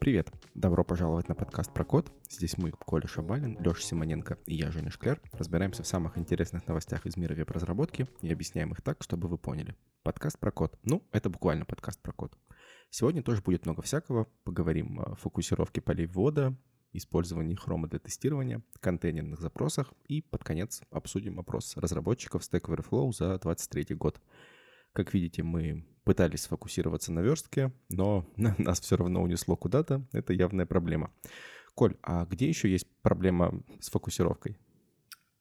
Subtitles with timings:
[0.00, 0.32] Привет!
[0.54, 2.10] Добро пожаловать на подкаст про код.
[2.28, 7.06] Здесь мы, Коля Шабалин, Леша Симоненко и я, Женя Шкляр, разбираемся в самых интересных новостях
[7.06, 9.76] из мира веб-разработки и объясняем их так, чтобы вы поняли.
[10.02, 10.76] Подкаст про код.
[10.82, 12.36] Ну, это буквально подкаст про код.
[12.90, 14.26] Сегодня тоже будет много всякого.
[14.42, 16.56] Поговорим о фокусировке полей ввода,
[16.92, 23.38] использовании хрома для тестирования, контейнерных запросах и под конец обсудим опрос разработчиков Stack Overflow за
[23.38, 24.20] 2023 год.
[24.92, 30.06] Как видите, мы пытались сфокусироваться на верстке, но нас все равно унесло куда-то.
[30.12, 31.12] Это явная проблема.
[31.74, 34.58] Коль, а где еще есть проблема с фокусировкой?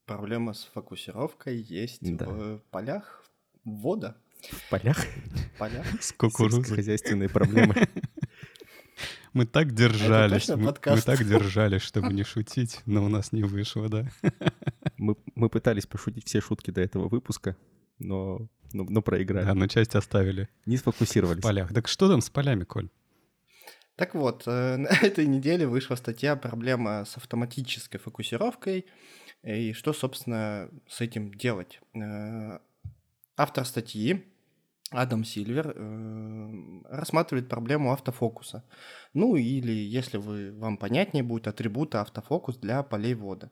[0.05, 2.25] Проблема с фокусировкой есть да.
[2.25, 3.25] в полях
[3.63, 4.17] ввода.
[4.41, 4.97] В полях?
[5.03, 5.85] В полях.
[6.01, 6.75] С кукурузой.
[6.75, 7.75] Хозяйственные проблемы.
[9.33, 13.89] Мы так держались, мы, мы так держались, чтобы не шутить, но у нас не вышло,
[13.89, 14.09] да.
[14.97, 17.55] Мы, мы пытались пошутить все шутки до этого выпуска,
[17.99, 19.45] но, но, но проиграли.
[19.45, 20.49] Да, но часть оставили.
[20.65, 21.41] Не сфокусировались.
[21.41, 21.73] В полях.
[21.73, 22.89] Так что там с полями, Коль?
[23.95, 28.85] Так вот, э, на этой неделе вышла статья «Проблема с автоматической фокусировкой»
[29.43, 31.79] и что, собственно, с этим делать.
[31.93, 32.59] Э,
[33.35, 34.23] автор статьи
[34.91, 38.63] Адам Сильвер э, рассматривает проблему автофокуса.
[39.13, 43.51] Ну или, если вы, вам понятнее будет, атрибута автофокус для полей ввода.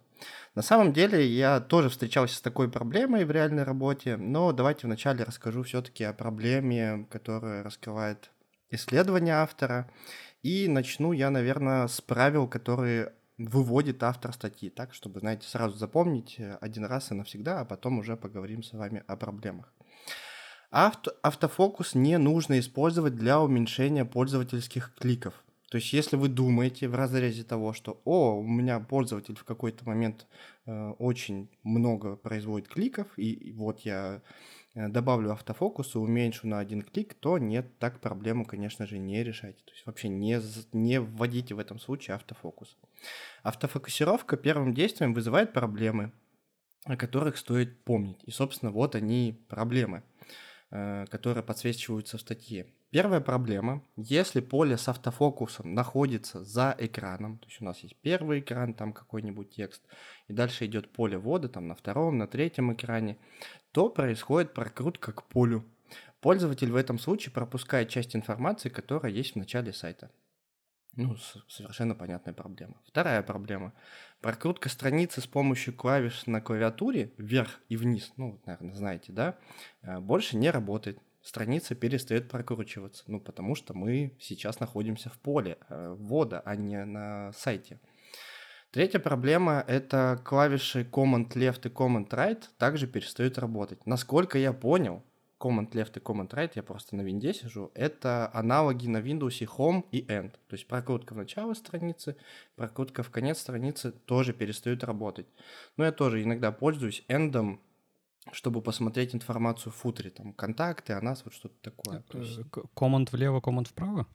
[0.55, 5.25] На самом деле я тоже встречался с такой проблемой в реальной работе, но давайте вначале
[5.25, 8.31] расскажу все-таки о проблеме, которая раскрывает
[8.69, 9.91] исследование автора.
[10.41, 16.39] И начну я, наверное, с правил, которые выводит автор статьи, так, чтобы, знаете, сразу запомнить
[16.61, 19.73] один раз и навсегда, а потом уже поговорим с вами о проблемах.
[20.77, 25.41] Авто, автофокус не нужно использовать для уменьшения пользовательских кликов.
[25.69, 29.85] То есть, если вы думаете в разрезе того, что «О, у меня пользователь в какой-то
[29.87, 30.27] момент
[30.65, 34.21] э, очень много производит кликов, и, и вот я
[34.73, 39.23] э, добавлю автофокус и уменьшу на один клик», то нет, так проблему, конечно же, не
[39.23, 39.63] решайте.
[39.63, 40.41] То есть, вообще не,
[40.73, 42.75] не вводите в этом случае автофокус.
[43.43, 46.11] Автофокусировка первым действием вызывает проблемы,
[46.83, 48.21] о которых стоит помнить.
[48.25, 50.03] И, собственно, вот они проблемы–
[50.69, 52.67] которые подсвечиваются в статье.
[52.91, 58.39] Первая проблема, если поле с автофокусом находится за экраном, то есть у нас есть первый
[58.39, 59.83] экран, там какой-нибудь текст,
[60.27, 63.17] и дальше идет поле ввода, там на втором, на третьем экране,
[63.71, 65.65] то происходит прокрутка к полю.
[66.21, 70.09] Пользователь в этом случае пропускает часть информации, которая есть в начале сайта.
[70.95, 71.17] Ну,
[71.47, 72.75] совершенно понятная проблема.
[72.87, 73.73] Вторая проблема.
[74.21, 79.37] Прокрутка страницы с помощью клавиш на клавиатуре вверх и вниз, ну, наверное, знаете, да,
[79.81, 80.99] э, больше не работает.
[81.21, 86.83] Страница перестает прокручиваться, ну, потому что мы сейчас находимся в поле э, ввода, а не
[86.85, 87.79] на сайте.
[88.71, 93.85] Третья проблема— это клавиши Command Left и Command Right также перестают работать.
[93.85, 95.03] Насколько я понял,
[95.39, 99.85] Command Left и Command Right, я просто на винде сижу, это аналоги на Windows Home
[99.91, 100.31] и End.
[100.47, 102.15] То есть прокрутка в начало страницы,
[102.55, 105.27] прокрутка в конец страницы тоже перестают работать.
[105.77, 107.59] Но я тоже иногда пользуюсь End,
[108.31, 112.03] чтобы посмотреть информацию в футере, там, контакты, о нас, вот что-то такое.
[112.13, 112.39] Есть...
[112.75, 114.07] Command влево, Command вправо?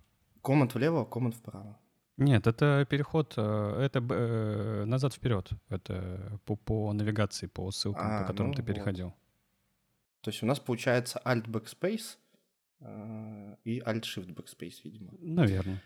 [0.43, 1.79] Command влево, Command вправо.
[2.17, 5.51] Нет, это переход, э, это э, назад вперед.
[5.71, 9.07] Это по, по навигации, по ссылкам, а, по которым ну, ты переходил.
[9.07, 9.15] Вот.
[10.21, 12.17] То есть у нас получается Alt Backspace
[12.81, 15.13] э, и Alt Shift Backspace, видимо.
[15.21, 15.83] Наверное.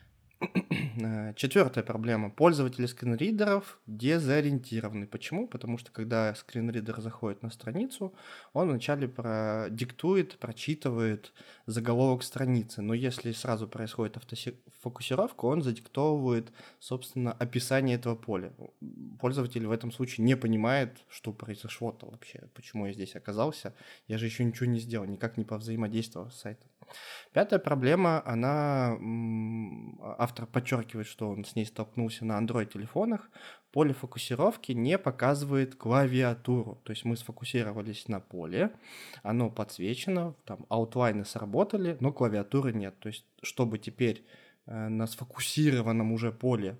[0.96, 2.30] Э, Четвертая проблема.
[2.30, 5.06] Пользователи скринридеров дезориентированы.
[5.06, 5.48] Почему?
[5.48, 8.14] Потому что когда скринридер заходит на страницу,
[8.52, 11.32] он вначале продиктует, прочитывает
[11.66, 12.82] заголовок страницы.
[12.82, 18.52] Но если сразу происходит автофокусировка, он задиктовывает, собственно, описание этого поля.
[19.20, 23.74] Пользователь в этом случае не понимает, что произошло-то вообще, почему я здесь оказался.
[24.06, 26.68] Я же еще ничего не сделал, никак не повзаимодействовал с сайтом.
[27.32, 28.96] Пятая проблема, она,
[30.18, 33.28] автор подчеркивает, что он с ней столкнулся на Android-телефонах,
[33.72, 36.80] поле фокусировки не показывает клавиатуру.
[36.84, 38.70] То есть мы сфокусировались на поле,
[39.24, 42.98] оно подсвечено, там аутлайны сработали, но клавиатуры нет.
[43.00, 44.24] То есть чтобы теперь
[44.66, 46.78] э, на сфокусированном уже поле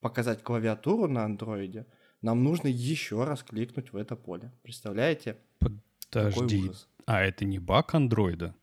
[0.00, 1.86] показать клавиатуру на андроиде,
[2.22, 4.52] нам нужно еще раз кликнуть в это поле.
[4.62, 5.36] Представляете?
[5.58, 6.70] Подожди,
[7.04, 8.54] а это не баг андроида?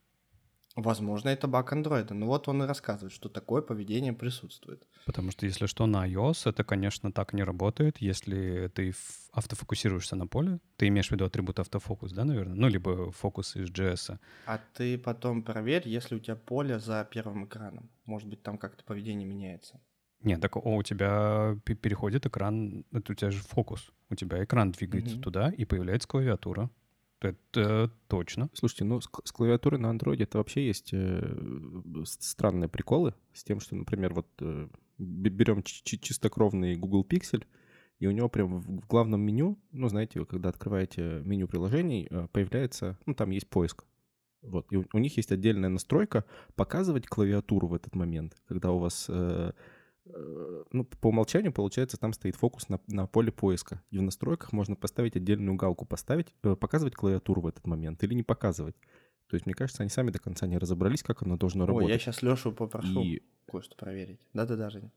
[0.81, 2.13] Возможно, это баг андроида.
[2.13, 4.87] Но вот он и рассказывает, что такое поведение присутствует.
[5.05, 7.97] Потому что, если что, на iOS это, конечно, так не работает.
[7.99, 8.93] Если ты
[9.33, 12.55] автофокусируешься на поле, ты имеешь в виду атрибут автофокус, да, наверное?
[12.55, 14.17] Ну, либо фокус из JS.
[14.45, 17.89] А ты потом проверь, если у тебя поле за первым экраном.
[18.05, 19.81] Может быть, там как-то поведение меняется.
[20.21, 23.91] Нет, так о, у тебя переходит экран, это у тебя же фокус.
[24.09, 25.21] У тебя экран двигается mm-hmm.
[25.21, 26.69] туда, и появляется клавиатура.
[27.21, 28.49] Это точно.
[28.53, 33.59] Слушайте, ну с, с клавиатуры на андроиде это вообще есть э, странные приколы с тем,
[33.59, 34.67] что, например, вот э,
[34.97, 37.43] берем чистокровный Google Pixel,
[37.99, 42.97] и у него прям в главном меню, ну, знаете, когда открываете меню приложений, э, появляется,
[43.05, 43.83] ну, там есть поиск.
[44.41, 46.23] Вот, и у, у них есть отдельная настройка
[46.55, 49.51] показывать клавиатуру в этот момент, когда у вас Э,
[50.71, 53.81] ну, по умолчанию, получается, там стоит фокус на, на поле поиска.
[53.91, 58.13] И в настройках можно поставить отдельную галку, поставить, э, показывать клавиатуру в этот момент или
[58.13, 58.75] не показывать.
[59.27, 61.89] То есть, мне кажется, они сами до конца не разобрались, как оно должно Ой, работать.
[61.89, 64.27] я сейчас Лешу попрошу И- кое-что проверить.
[64.33, 64.91] Да-да-да, Жень.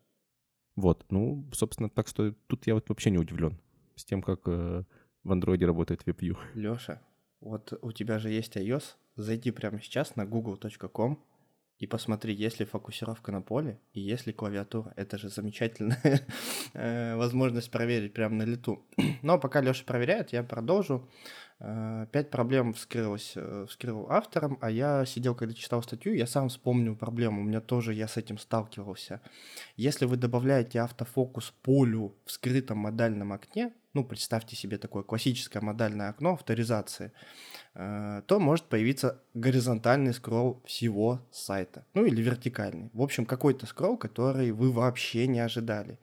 [0.76, 3.58] Вот, ну, собственно, так что тут я вот вообще не удивлен
[3.94, 4.84] с тем, как э,
[5.22, 6.36] в андроиде работает WebView.
[6.54, 7.02] Леша,
[7.40, 8.94] вот у тебя же есть iOS.
[9.16, 11.22] Зайди прямо сейчас на google.com
[11.82, 14.92] и посмотри, есть ли фокусировка на поле и есть ли клавиатура.
[14.94, 15.98] Это же замечательная
[16.74, 18.86] э, возможность проверить прямо на лету.
[19.22, 21.10] Но пока Леша проверяет, я продолжу.
[21.58, 26.50] Э, Пять проблем вскрылось, э, вскрыл автором, а я сидел, когда читал статью, я сам
[26.50, 27.40] вспомнил проблему.
[27.40, 29.20] У меня тоже, я с этим сталкивался.
[29.74, 36.08] Если вы добавляете автофокус полю в скрытом модальном окне, ну, представьте себе такое классическое модальное
[36.08, 37.12] окно авторизации,
[37.74, 41.84] э, то может появиться горизонтальный скролл всего сайта.
[41.92, 42.90] Ну или вертикальный.
[42.94, 45.98] В общем, какой-то скролл, который вы вообще не ожидали.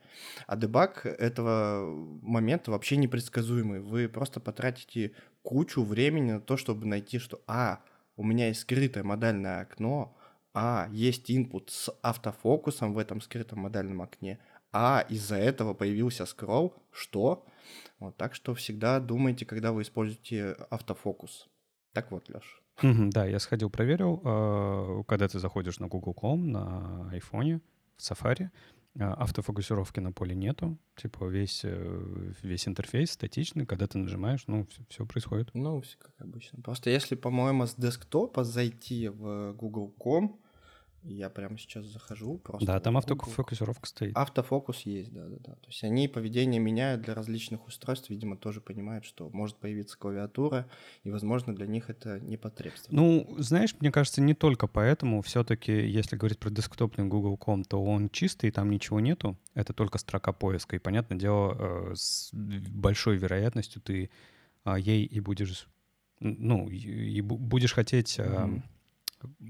[0.46, 1.84] А дебаг этого
[2.22, 3.80] момента вообще непредсказуемый.
[3.80, 5.12] Вы просто потратите
[5.42, 7.80] кучу времени на то, чтобы найти, что «А,
[8.16, 10.16] у меня есть скрытое модальное окно»,
[10.52, 14.38] а, есть input с автофокусом в этом скрытом модальном окне,
[14.72, 17.44] а из-за этого появился скролл, что?
[17.98, 21.48] Вот, так что всегда думайте, когда вы используете автофокус.
[21.92, 22.62] Так вот, Леш.
[22.82, 24.22] Да, я сходил, проверил.
[24.24, 27.60] э, Когда ты заходишь на Google Chrome, на айфоне,
[27.98, 28.48] в Safari,
[28.94, 30.78] э, автофокусировки на поле нету.
[30.96, 33.66] Типа весь, э, весь интерфейс статичный.
[33.66, 35.50] Когда ты нажимаешь, ну, все, происходит.
[35.52, 36.62] Ну, всё как обычно.
[36.62, 40.38] Просто если, по-моему, с десктопа зайти в Google.com,
[41.02, 42.38] я прямо сейчас захожу.
[42.38, 44.16] Просто Да, там автофокусировка стоит.
[44.16, 45.52] Автофокус есть, да-да-да.
[45.54, 50.68] То есть они поведение меняют для различных устройств, видимо, тоже понимают, что может появиться клавиатура,
[51.04, 52.94] и, возможно, для них это непотребство.
[52.94, 55.22] Ну, знаешь, мне кажется, не только поэтому.
[55.22, 59.38] Все-таки, если говорить про десктопный Google.com, то он чистый, там ничего нету.
[59.54, 60.76] Это только строка поиска.
[60.76, 64.10] И, понятное дело, э, с большой вероятностью ты
[64.64, 65.68] а, ей и будешь,
[66.20, 68.62] ну, и и бу- будешь хотеть Мгм.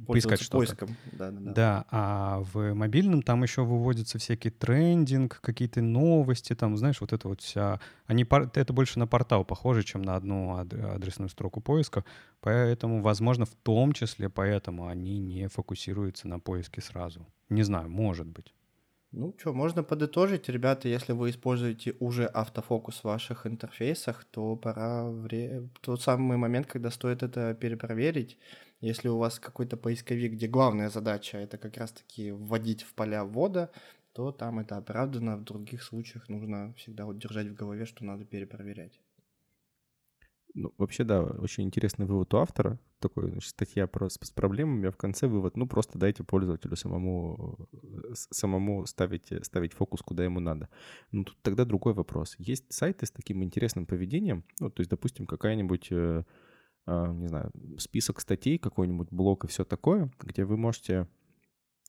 [0.06, 0.56] Поискать что-то.
[0.56, 0.96] поиском.
[1.12, 1.52] Да-да-да.
[1.52, 7.28] Да, а в мобильном там еще выводится всякий трендинг, какие-то новости, там, знаешь, вот это
[7.28, 7.80] вот вся...
[8.06, 12.04] Они, это больше на портал похоже, чем на одну ад- адресную строку поиска,
[12.40, 17.26] поэтому, возможно, в том числе поэтому они не фокусируются на поиске сразу.
[17.48, 18.54] Не знаю, может быть.
[19.12, 25.10] Ну что, можно подытожить, ребята, если вы используете уже автофокус в ваших интерфейсах, то пора
[25.10, 25.68] вре...
[25.80, 28.38] тот самый момент, когда стоит это перепроверить.
[28.80, 33.70] Если у вас какой-то поисковик, где главная задача это как раз-таки вводить в поля ввода,
[34.12, 35.36] то там это оправдано.
[35.36, 39.00] В других случаях нужно всегда вот держать в голове, что надо перепроверять.
[40.54, 42.78] Ну, вообще, да, очень интересный вывод у автора.
[42.98, 46.76] Такой, значит, статья про, с, с проблемами, а в конце вывод, ну, просто дайте пользователю
[46.76, 50.68] самому, э, самому ставить, э, ставить фокус, куда ему надо.
[51.12, 52.34] Ну, тут тогда другой вопрос.
[52.38, 56.24] Есть сайты с таким интересным поведением, ну, то есть, допустим, какая-нибудь, э,
[56.86, 61.08] не знаю, список статей, какой-нибудь блог и все такое, где вы можете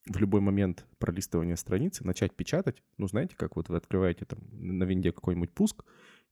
[0.08, 2.82] в любой момент пролистывания страницы начать печатать.
[2.98, 5.84] Ну, знаете, как вот вы открываете там на винде какой-нибудь пуск,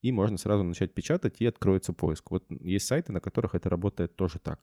[0.01, 2.31] и можно сразу начать печатать, и откроется поиск.
[2.31, 4.61] Вот есть сайты, на которых это работает тоже так.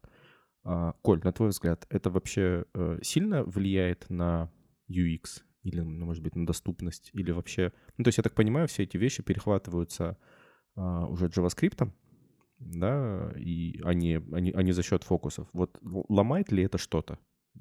[0.65, 4.51] А, Коль, на твой взгляд, это вообще э, сильно влияет на
[4.91, 7.73] UX или, ну, может быть, на доступность, или вообще...
[7.99, 10.17] Ну, то есть, я так понимаю, все эти вещи перехватываются
[10.77, 11.91] а, уже JavaScript,
[12.59, 15.49] да, и они, они, они за счет фокусов.
[15.53, 17.19] Вот ломает ли это что-то?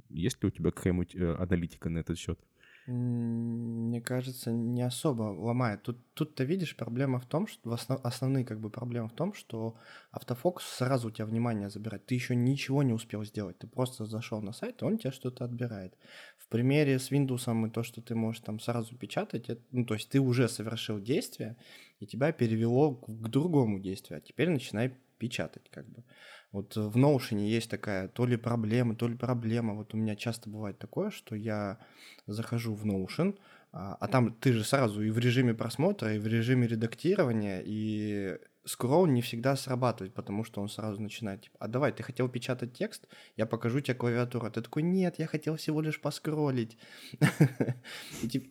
[0.10, 2.40] Есть ли у тебя какая-нибудь э, аналитика на этот счет?
[2.88, 5.82] Мне кажется, не особо ломает.
[5.82, 9.76] Тут, тут-то видишь, проблема в том, что основ- основные как бы проблемы в том, что
[10.12, 12.06] автофокус сразу у тебя внимание забирает.
[12.06, 13.58] Ты еще ничего не успел сделать.
[13.58, 15.98] Ты просто зашел на сайт, и он тебе что-то отбирает.
[16.38, 19.96] В примере с Windows и то, что ты можешь там сразу печатать, это- ну, то
[19.96, 21.58] есть ты уже совершил действие,
[22.00, 26.04] и тебя перевело к, к другому действию, а теперь начинай печатать как бы.
[26.52, 29.74] Вот в Notion есть такая то ли проблема, то ли проблема.
[29.74, 31.80] Вот у меня часто бывает такое, что я
[32.28, 33.38] захожу в Notion,
[33.72, 38.38] а, а там ты же сразу и в режиме просмотра, и в режиме редактирования, и
[38.66, 42.74] скролл не всегда срабатывает, потому что он сразу начинает, типа, а давай, ты хотел печатать
[42.74, 43.08] текст,
[43.38, 44.48] я покажу тебе клавиатуру.
[44.48, 46.78] А Ты такой, нет, я хотел всего лишь поскроллить.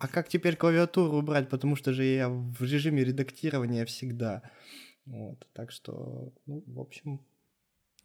[0.00, 4.42] А как теперь клавиатуру убрать, потому что же я в режиме редактирования всегда.
[5.06, 7.20] Вот, так что, ну, в общем,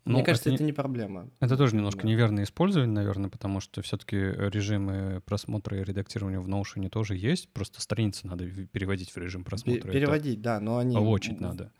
[0.06, 1.30] Мне Ну, кажется, это это, не- не проблема.
[1.40, 2.08] Это тоже немножко Да.
[2.08, 7.80] неверное использование, наверное, потому что все-таки режимы просмотра и редактирования в Notion тоже есть, просто
[7.82, 9.82] страницы надо переводить в режим просмотра.
[9.82, 10.96] это Переводить, да, но они...
[10.96, 11.72] В- надо.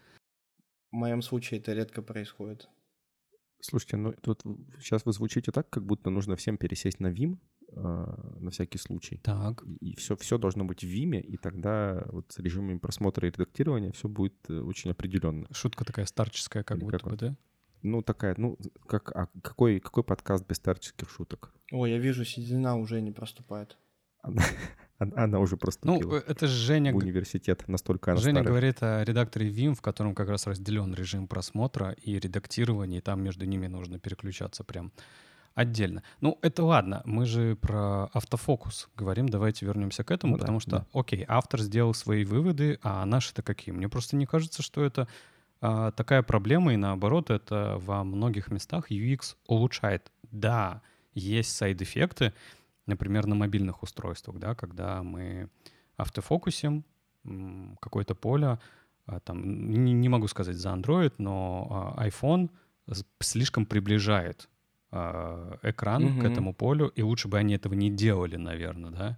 [0.92, 2.70] В моем случае это редко происходит.
[3.62, 4.42] Слушайте, ну тут
[4.80, 7.38] сейчас вы звучите так, как будто нужно всем пересесть на Vim
[7.76, 9.18] а, на всякий случай.
[9.18, 9.64] Так.
[9.80, 13.92] И все, все должно быть в Vim, и тогда вот с режимами просмотра и редактирования
[13.92, 15.46] все будет э, очень определенно.
[15.52, 17.18] Шутка такая старческая, как Или будто как бы, он?
[17.18, 17.38] да?
[17.82, 21.54] Ну, такая, ну, как, а какой, какой подкаст без старческих шуток?
[21.72, 23.78] Ой, я вижу, седина уже не проступает.
[25.00, 28.50] Она, уже Ну, проступила э, это же Женя, в университет, настолько она Женя старая.
[28.50, 33.24] говорит о редакторе Vim, в котором как раз разделен режим просмотра и редактирования, и там
[33.24, 34.92] между ними нужно переключаться прям
[35.56, 36.04] отдельно.
[36.22, 40.60] Ну, это ладно, мы же про автофокус говорим, давайте вернемся к этому, Ну да, потому
[40.60, 40.86] что, да.
[40.94, 43.74] окей, автор сделал свои выводы, а наши-то какие?
[43.74, 45.08] Мне просто не кажется, что это
[45.62, 50.12] а, такая проблема, и наоборот, это во многих местах UX улучшает.
[50.32, 50.82] Да,
[51.14, 52.34] есть сайд-эффекты,
[52.90, 55.50] например, на мобильных устройствах, да, когда мы
[55.98, 56.84] автофокусим
[57.80, 58.60] какое-то поле,
[59.06, 62.50] а, там, не, не могу сказать за Android, но а, iPhone
[63.20, 64.50] слишком приближает
[64.92, 66.28] а, экран к Мгм.
[66.28, 69.18] этому полю, и лучше бы они этого не делали, наверное, да.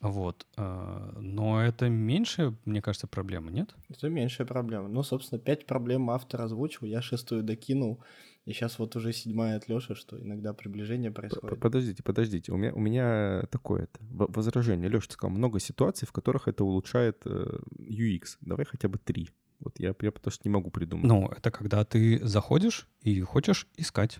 [0.00, 0.46] Вот.
[0.56, 3.74] Но это меньшая, мне кажется, проблема, нет?
[3.90, 4.88] Это меньшая проблема.
[4.88, 8.00] Ну, собственно, пять проблем автор озвучил, я шестую докинул.
[8.48, 11.60] И сейчас вот уже седьмая от Лёши, что иногда приближение происходит.
[11.60, 12.50] Подождите, подождите.
[12.50, 14.88] У меня, у меня такое это, в- возражение.
[14.88, 18.38] Леша сказал, много ситуаций, в которых это улучшает э, UX.
[18.40, 19.28] Давай хотя бы три.
[19.60, 21.04] Вот я, я потому что не могу придумать.
[21.06, 24.18] Ну, это когда ты заходишь и хочешь искать.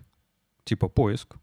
[0.63, 1.37] Типа поиск.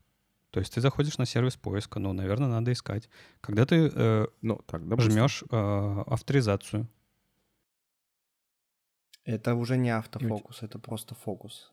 [0.50, 3.08] То есть ты заходишь на сервис поиска, ну, наверное, надо искать.
[3.40, 5.12] Когда ты э, Ну, так, допустим.
[5.12, 6.86] жмешь э, авторизацию,
[9.24, 11.72] Это уже не автофокус, это просто фокус.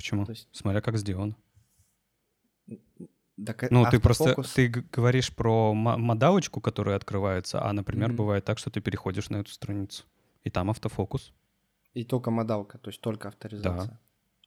[0.00, 0.24] Почему?
[0.24, 1.34] То есть, Смотря как сделано.
[3.46, 8.16] так, э, Ну, ты просто ты говоришь про мо- модалочку, которая открывается, а, например, Мгм.
[8.16, 10.04] бывает так, что ты переходишь на эту страницу,
[10.44, 11.32] и там автофокус.
[11.94, 13.98] И только модалка, то есть только авторизация.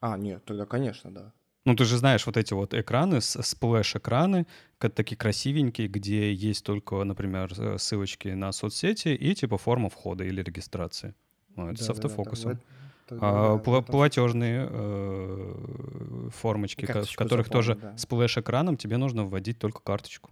[0.02, 1.32] А, нет, тогда, конечно, да.
[1.66, 4.46] Ну, ты же знаешь вот эти вот экраны, с- splash-экраны,
[4.80, 10.42] такие красивенькие, где есть только, например, э, ссылочки на соцсети и типа форма входа или
[10.44, 11.14] регистрации.
[11.56, 12.52] Ну, это с Да-да-да, автофокусом.
[12.52, 12.83] тогда- тогда А, да,
[13.20, 17.98] пла- в этом платежные э, формочки, в которых тоже да.
[17.98, 20.32] splash-экраном тебе нужно вводить только карточку.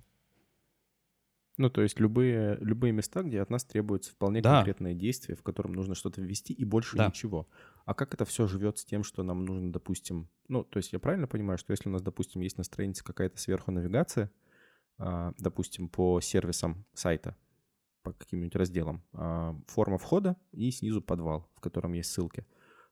[1.58, 4.56] Ну, то есть любые, любые места, где от нас требуется вполне Да.
[4.58, 7.08] конкретное действие, в котором нужно что-то ввести, и больше Да.
[7.08, 7.48] ничего.
[7.86, 10.28] А как это все живет с тем, что нам нужно, допустим...
[10.48, 13.38] Ну, то есть я правильно понимаю, что если у нас, допустим, есть на странице какая-то
[13.38, 14.32] сверху навигация,
[14.98, 17.36] а, допустим, по сервисам сайта,
[18.02, 22.46] по каким-нибудь разделам, а, форма входа и снизу подвал, в котором есть ссылки.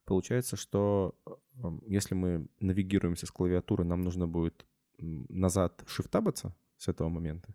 [0.10, 4.66] Получается, что э, если мы навигируемся с клавиатуры, нам нужно будет
[4.98, 7.54] назад шифтабаться с этого момента?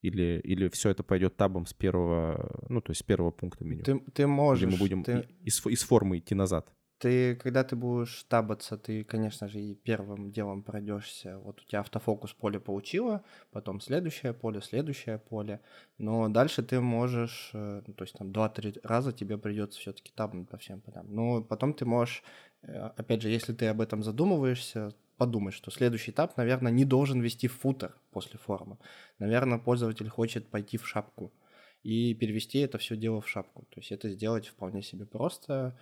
[0.00, 3.84] Или, или все это пойдет табом с первого, ну, то есть с первого пункта меню?
[3.84, 6.74] Ты, ты Или можешь, мы будем ты, из, из формы идти назад?
[7.00, 11.38] Ты, когда ты будешь табаться, ты, конечно же, и первым делом пройдешься.
[11.38, 15.60] Вот у тебя автофокус поле получило, потом следующее поле, следующее поле.
[15.96, 20.50] Но дальше ты можешь, э, ну, то есть там 2-3 раза тебе придется все-таки табнуть
[20.50, 21.06] по всем полям.
[21.08, 22.22] Но потом ты можешь,
[22.62, 27.20] э, опять же, если ты об этом задумываешься, подумать, что следующий этап, наверное, не должен
[27.20, 28.76] вести в футер после формы.
[29.18, 31.32] Наверное, пользователь хочет пойти в шапку
[31.82, 33.66] и перевести это все дело в шапку.
[33.70, 35.78] То есть это сделать вполне себе просто.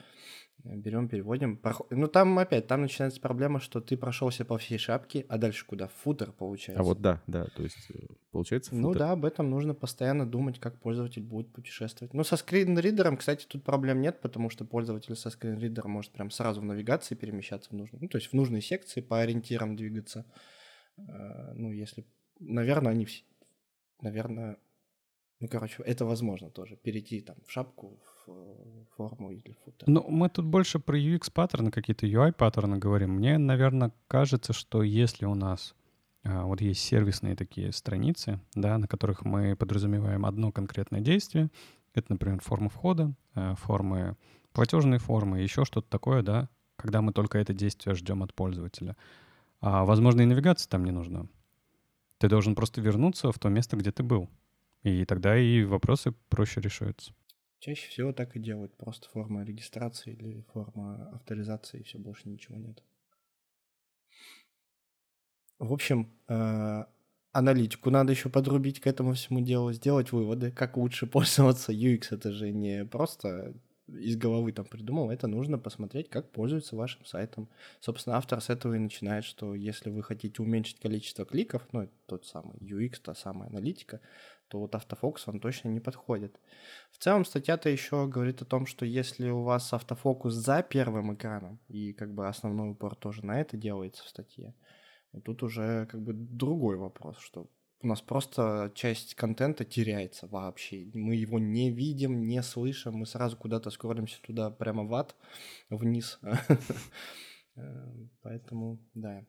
[0.65, 1.61] Берем, переводим.
[1.91, 5.87] Ну там опять, там начинается проблема, что ты прошелся по всей шапке, а дальше куда?
[5.87, 6.81] Футер получается.
[6.81, 8.99] А вот да, да, то есть э, получается Ну футер.
[8.99, 12.13] да, об этом нужно постоянно думать, как пользователь будет путешествовать.
[12.13, 16.61] Ну, со скринридером, кстати, тут проблем нет, потому что пользователь со скринридером может прям сразу
[16.61, 20.25] в навигации перемещаться в нужную, ну, то есть в нужной секции по ориентирам двигаться.
[20.97, 22.05] Э, Ну, если,
[22.41, 23.23] наверное, они все,
[24.03, 24.59] наверное,
[25.41, 29.89] ну, короче, это возможно тоже, перейти там в шапку, в э, форму или в футер.
[29.89, 33.11] Ну, мы тут больше про UX-паттерны, какие-то UI-паттерны говорим.
[33.11, 35.75] Мне, наверное, кажется, что если у нас
[36.25, 41.51] а, вот есть сервисные такие страницы, да, на которых мы подразумеваем одно конкретное действие,
[41.95, 44.17] это, например, форма входа, а, формы,
[44.53, 48.97] платежные формы, еще что-то такое, да, когда мы только это действие ждем от пользователя.
[49.61, 51.27] А, возможно, и навигация там не нужна.
[52.19, 54.29] Ты должен просто вернуться в то место, где ты был.
[54.83, 57.13] И тогда и вопросы проще решаются.
[57.59, 62.57] Чаще всего так и делают, просто форма регистрации или форма авторизации, и все, больше ничего
[62.57, 62.83] нет.
[65.59, 66.85] В общем, э,
[67.33, 71.73] аналитику надо еще подрубить к этому всему делу, сделать выводы, как лучше пользоваться.
[71.73, 73.55] UX это же не просто
[73.89, 77.49] из головы там придумал, это нужно посмотреть, как пользуются вашим сайтом.
[77.81, 82.27] Собственно, автор с этого и начинает, что если вы хотите уменьшить количество кликов, ну, тот
[82.27, 84.01] самый UX, та самая аналитика,
[84.49, 86.39] то вот автофокус вам точно не подходит.
[86.91, 91.61] В целом статья-то еще говорит о том, что если у вас автофокус за первым экраном,
[91.69, 94.55] и как бы основной упор тоже на это делается в статье,
[95.25, 97.49] тут уже как бы другой вопрос, что
[97.81, 100.91] у нас просто часть контента теряется вообще.
[100.95, 105.17] Мы его не видим, не слышим, мы сразу куда-то скроллимся туда прямо в ад,
[105.71, 106.19] вниз.
[107.61, 109.25] Э, поэтому, да.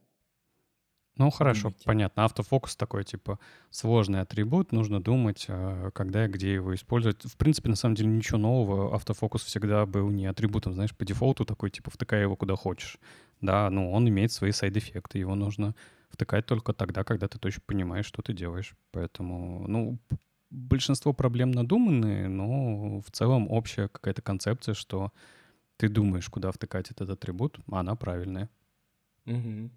[1.19, 2.25] Ну, хорошо, понятно.
[2.25, 3.39] Автофокус такой, типа,
[3.71, 7.25] сложный атрибут, нужно думать, э, когда и где его использовать.
[7.25, 8.95] В принципе, на самом деле, ничего нового.
[8.95, 12.99] Автофокус всегда был не атрибутом, знаешь, по дефолту такой, типа, втыкай его куда хочешь.
[13.41, 15.73] Да, ну, он имеет свои сайд-эффекты, его нужно
[16.09, 18.75] втыкать только тогда, когда ты точно понимаешь, что ты делаешь.
[18.91, 19.99] Поэтому, ну,
[20.49, 25.11] большинство проблем надуманные, но в целом общая какая-то концепция, что
[25.77, 28.49] ты думаешь, куда втыкать этот атрибут, а она правильная.
[29.25, 29.69] Угу.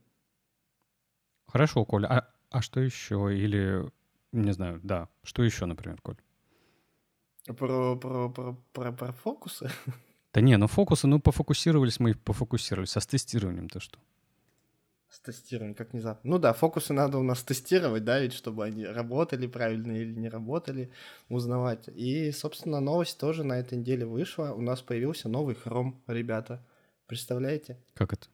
[1.46, 2.06] Хорошо, Коля.
[2.08, 3.36] А, а что еще?
[3.36, 3.90] Или,
[4.32, 6.16] не знаю, да, что еще, например, Коль?
[7.46, 9.70] Про, про, про, про, про фокусы?
[10.32, 12.96] Да не, ну фокусы, ну пофокусировались мы и пофокусировались.
[12.96, 13.98] А с тестированием-то что?
[15.12, 16.30] С тестированием, как внезапно.
[16.30, 20.30] Ну да, фокусы надо у нас тестировать, да, ведь чтобы они работали правильно или не
[20.30, 20.90] работали,
[21.28, 21.88] узнавать.
[21.88, 24.54] И, собственно, новость тоже на этой неделе вышла.
[24.54, 26.64] У нас появился новый Chrome, ребята.
[27.06, 27.76] Представляете?
[27.92, 28.26] Как это?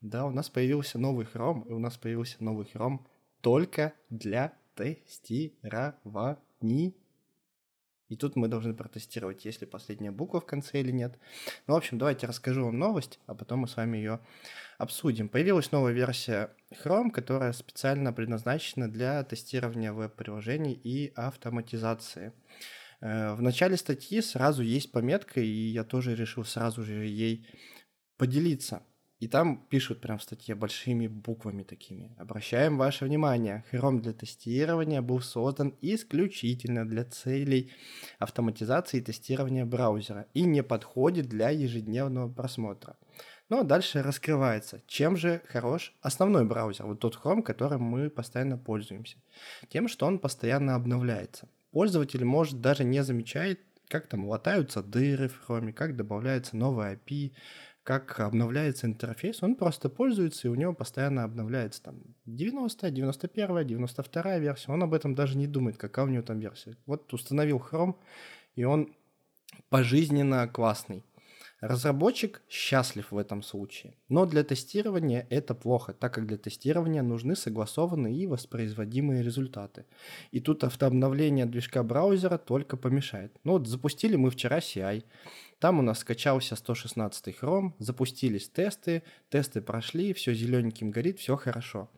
[0.00, 2.98] Да, у нас появился новый Chrome, и у нас появился новый Chrome
[3.40, 6.36] только для тестирования
[8.10, 11.16] и тут мы должны протестировать, есть ли последняя буква в конце или нет.
[11.66, 14.20] Ну, в общем, давайте расскажу вам новость, а потом мы с вами ее
[14.78, 15.28] обсудим.
[15.28, 22.32] Появилась новая версия Chrome, которая специально предназначена для тестирования веб-приложений и автоматизации.
[23.00, 27.46] Э, в начале статьи сразу есть пометка, и я тоже решил сразу же ей
[28.16, 28.82] поделиться.
[29.20, 32.10] И там пишут прям в статье большими буквами такими.
[32.16, 37.70] Обращаем ваше внимание, Chrome для тестирования был создан исключительно для целей
[38.18, 42.96] автоматизации и тестирования браузера и не подходит для ежедневного просмотра.
[43.50, 48.56] Ну а дальше раскрывается, чем же хорош основной браузер, вот тот Chrome, которым мы постоянно
[48.56, 49.18] пользуемся.
[49.68, 51.46] Тем, что он постоянно обновляется.
[51.72, 53.58] Пользователь может даже не замечать,
[53.90, 57.32] как там латаются дыры в Chrome, как добавляется новая API,
[57.82, 64.38] как обновляется интерфейс, он просто пользуется, и у него постоянно обновляется там 90, 91, 92
[64.38, 64.72] версия.
[64.72, 66.76] Он об этом даже не думает, какая у него там версия.
[66.86, 67.96] Вот установил Chrome,
[68.54, 68.94] и он
[69.68, 71.04] пожизненно классный.
[71.60, 73.94] Разработчик счастлив в этом случае.
[74.08, 79.84] Но для тестирования это плохо, так как для тестирования нужны согласованные и воспроизводимые результаты.
[80.30, 83.36] И тут автообновление движка браузера только помешает.
[83.44, 85.04] Ну вот запустили мы вчера CI,
[85.58, 91.90] там у нас скачался 116 Chrome, запустились тесты, тесты прошли, все зелененьким горит, все хорошо.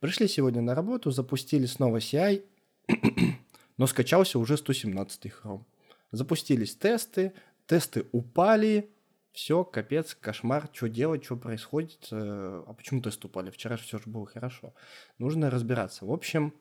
[0.00, 2.42] Пришли сегодня на работу, запустили снова CI,
[3.76, 5.64] но скачался уже 117 Chrome.
[6.12, 7.34] Запустились тесты,
[7.66, 8.88] тесты упали,
[9.32, 14.04] все, капец, кошмар, что делать, что происходит, э, а почему тесты упали, вчера все же
[14.06, 14.74] было хорошо.
[15.18, 16.04] Нужно разбираться.
[16.04, 16.54] В общем,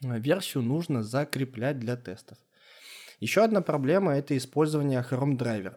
[0.00, 2.38] версию нужно закреплять для тестов.
[3.20, 5.76] Еще одна проблема– это использование Chrome Driver.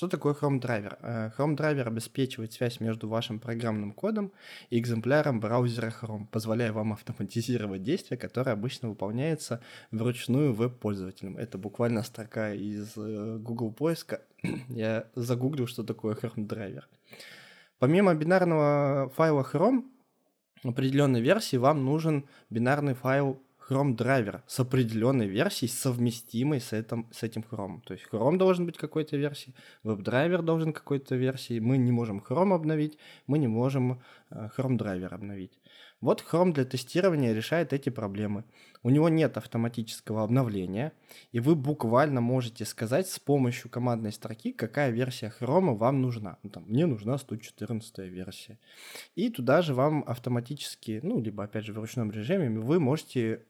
[0.00, 0.96] Что такое Chrome Driver?
[1.02, 4.32] Э, Chrome Driver обеспечивает связь между вашим программным кодом
[4.70, 9.60] и экземпляром браузера Chrome, позволяя вам автоматизировать действия, которые обычно выполняются
[9.90, 11.36] вручную веб-пользователям.
[11.36, 14.22] Это буквально строка из э, Google поиска.
[14.70, 16.84] Я загуглил, что такое Chrome Driver.
[17.78, 19.84] Помимо бинарного файла Chrome,
[20.64, 23.38] определенной версии вам нужен бинарный файл
[23.70, 27.80] Chrome драйвер с определенной версией, совместимой с, этим, с этим Chrome.
[27.86, 29.54] То есть Chrome должен быть какой-то версии,
[29.84, 31.60] веб-драйвер должен какой-то версии.
[31.60, 35.60] Мы не можем Chrome обновить, мы не можем э, Chrome драйвер обновить.
[36.00, 38.44] Вот Chrome для тестирования решает эти проблемы.
[38.82, 40.92] У него нет автоматического обновления,
[41.30, 46.38] и вы буквально можете сказать с помощью командной строки, какая версия Chrome вам нужна.
[46.42, 48.58] Ну, там, мне нужна 114 версия.
[49.14, 53.44] И туда же вам автоматически, ну, либо опять же в ручном режиме, вы можете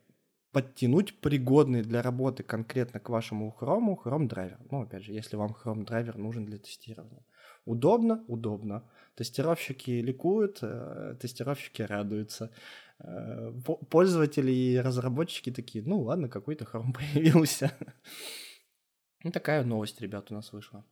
[0.53, 4.59] подтянуть пригодный для работы конкретно к вашему Chrome Chrome драйвер.
[4.71, 7.25] Ну, опять же, если вам Chrome драйвер нужен для тестирования.
[7.65, 8.25] Удобно?
[8.27, 8.91] Удобно.
[9.15, 12.51] Тестировщики ликуют, э, тестировщики радуются.
[12.99, 13.53] Э,
[13.91, 17.73] пользователи и разработчики такие, ну ладно, какой-то Chrome появился.
[19.23, 20.85] Ну, такая новость, ребят, у нас вышла.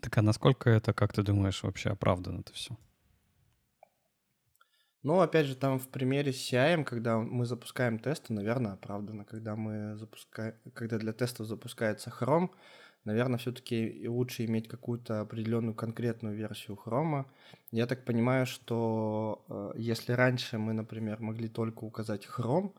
[0.00, 2.76] Так а насколько это, как ты думаешь, вообще оправдано это все?
[5.02, 9.24] Ну, опять же, там в примере с CI, когда мы запускаем тесты, наверное, оправдано.
[9.24, 12.50] Когда мы запускаем, когда для тестов запускается Chrome,
[13.04, 17.26] наверное, все-таки лучше иметь какую-то определенную конкретную версию хрома.
[17.70, 22.74] Я так понимаю, что э, если раньше мы, например, могли только указать хром,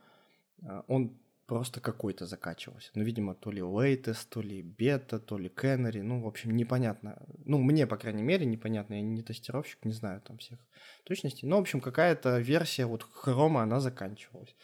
[0.61, 1.17] э, он
[1.51, 2.91] просто какой-то закачивался.
[2.95, 7.21] Ну, видимо, то ли latest, то ли бета, то ли canary, ну, в общем, непонятно.
[7.43, 10.59] Ну, мне, по крайней мере, непонятно, я не тестировщик, не знаю там всех
[11.03, 11.49] точностей.
[11.49, 14.55] Но, в общем, какая-то версия вот хрома, она заканчивалась.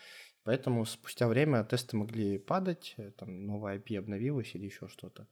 [0.45, 5.27] Поэтому спустя время тесты могли падать, э, там новая IP обновилась или еще что-то.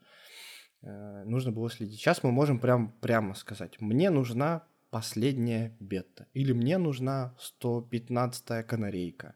[0.81, 2.01] Э, нужно было следить.
[2.01, 9.35] Сейчас мы можем прям, прямо сказать, мне нужна последняя бета, или мне нужна 115-я канарейка.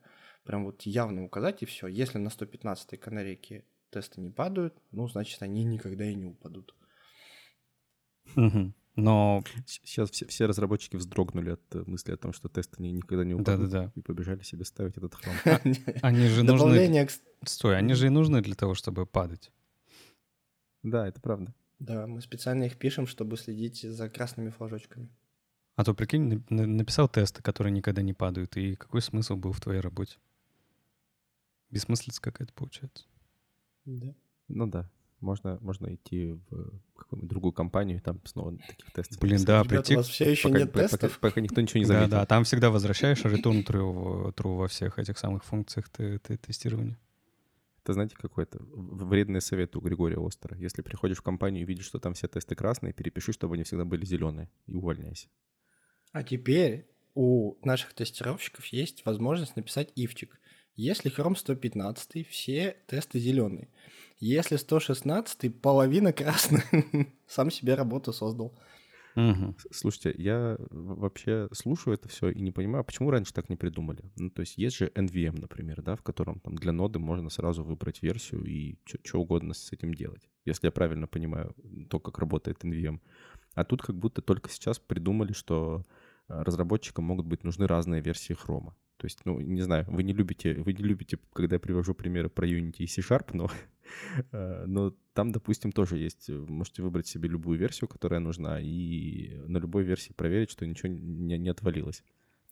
[0.49, 1.85] Прям вот явно указать и все.
[1.85, 6.73] Если на 115-й канарейке тесты не падают, ну, значит, они никогда и не упадут.
[8.35, 8.73] Угу.
[8.95, 13.35] Но сейчас все, все разработчики вздрогнули от э, мысли о том, что тесты никогда не
[13.35, 13.69] упадут.
[13.69, 13.91] Да-да-да.
[13.93, 15.35] И побежали себе ставить этот хром.
[16.01, 17.07] Они же нужны...
[17.45, 19.51] Стой, они же и нужны для того, чтобы падать.
[20.81, 21.53] Да, это правда.
[21.77, 25.12] Да, мы специально их пишем, чтобы следить за красными флажочками.
[25.75, 29.79] А то, прикинь, написал тесты, которые никогда не падают, и какой смысл был в твоей
[29.79, 30.17] работе?
[31.69, 33.05] Бессмыслица какая-то получается.
[33.86, 34.13] Да.
[34.47, 34.89] Ну да.
[35.19, 39.19] Можно, можно идти в какую-нибудь другую компанию, и там снова таких тестов.
[39.19, 39.93] Блин, да, Ребята, прийти...
[39.95, 41.19] у вас все еще пока, нет пока, тестов?
[41.19, 42.10] Пока, пока никто ничего не заметил.
[42.10, 46.38] Да, да, там всегда возвращаешь return true, true во всех этих самых функциях ты, ты,
[46.38, 46.97] тестирования.
[47.84, 50.55] Это, знаете, какой-то вредный совет у Григория Остера.
[50.58, 53.84] Если приходишь в компанию и видишь, что там все тесты красные, перепиши, чтобы они всегда
[53.84, 55.27] были зеленые, и увольняйся.
[56.13, 60.39] А теперь у наших тестировщиков есть возможность написать ивчик.
[60.81, 63.67] Если Chrome 115, все тесты зеленые.
[64.21, 66.63] Если 116, половина красная.
[67.27, 68.57] Сам себе работу создал.
[69.17, 69.55] Угу.
[69.71, 74.09] Слушайте, я вообще слушаю это все и не понимаю, почему раньше так не придумали.
[74.15, 77.61] Ну, то есть есть же NVM, например, да, в котором там для ноды можно сразу
[77.61, 81.53] выбрать версию и что угодно с этим делать, если я правильно понимаю
[81.89, 83.01] то, как работает NVM.
[83.53, 85.83] А тут как будто только сейчас придумали, что
[86.29, 88.77] а, разработчикам могут быть нужны разные версии хрома.
[88.99, 92.29] То есть, ну, не знаю, вы не любите, вы не любите, когда я привожу примеры
[92.29, 93.49] про Unity и C-Sharp, но,
[94.33, 99.57] э, но там, допустим, тоже есть, можете выбрать себе любую версию, которая нужна, и на
[99.57, 102.03] любой версии проверить, что ничего не, не отвалилось.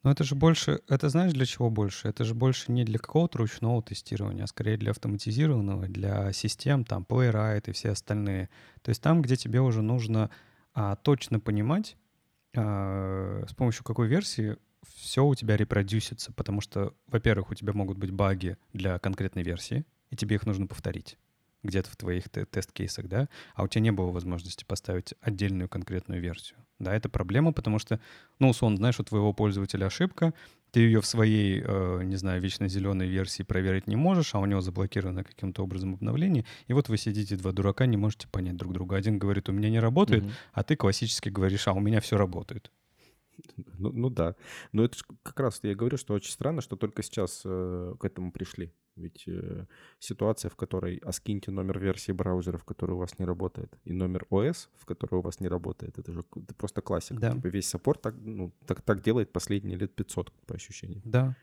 [0.04, 2.08] Но это же больше, это знаешь для чего больше?
[2.08, 7.06] Это же больше не для какого-то ручного тестирования, а скорее для автоматизированного, для систем, там,
[7.08, 8.50] Playwright и все остальные.
[8.84, 10.30] То есть там, где тебе уже нужно
[10.74, 11.98] а, точно понимать,
[12.56, 14.56] а, с помощью какой версии
[14.96, 19.86] все у тебя репродюсится, потому что, во-первых, у тебя могут быть баги для конкретной версии,
[20.10, 21.18] и тебе их нужно повторить
[21.64, 26.60] где-то в твоих тест-кейсах, да, а у тебя не было возможности поставить отдельную конкретную версию.
[26.80, 28.00] Да, это проблема, потому что,
[28.40, 30.34] ну, условно, знаешь, у твоего пользователя ошибка,
[30.72, 34.46] ты ее в своей, э, не знаю, вечно зеленой версии проверить не можешь, а у
[34.46, 38.74] него заблокировано каким-то образом обновление, и вот вы сидите, два дурака, не можете понять друг
[38.74, 38.96] друга.
[38.96, 40.34] Один говорит, у меня не работает, mm-hmm.
[40.54, 42.72] а ты классически говоришь, а у меня все работает.
[43.78, 44.36] Ну, ну да.
[44.72, 48.32] Но это как раз я говорю, что очень странно, что только сейчас э, к этому
[48.32, 48.74] пришли.
[48.96, 49.66] Ведь э,
[50.00, 53.94] ситуация, в которой а скиньте номер версии браузера, в которой у вас не работает, и
[53.94, 57.20] номер ОС, в которой у вас не работает, это же это просто классика.
[57.20, 57.32] Да.
[57.34, 61.02] Типа весь саппорт так, ну, так, так делает последние лет 500, по ощущениям.
[61.06, 61.36] Да.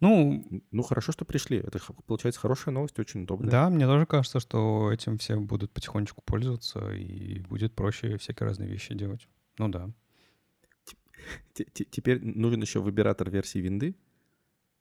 [0.00, 1.58] Ну, ну, хорошо, что пришли.
[1.58, 3.50] Это, получается, хорошая новость, очень удобная.
[3.50, 8.68] Да, мне тоже кажется, что этим все будут потихонечку пользоваться, и будет проще всякие разные
[8.68, 9.26] вещи делать.
[9.58, 9.90] Ну да.
[11.52, 13.94] Теперь нужен еще выбиратор версии винды.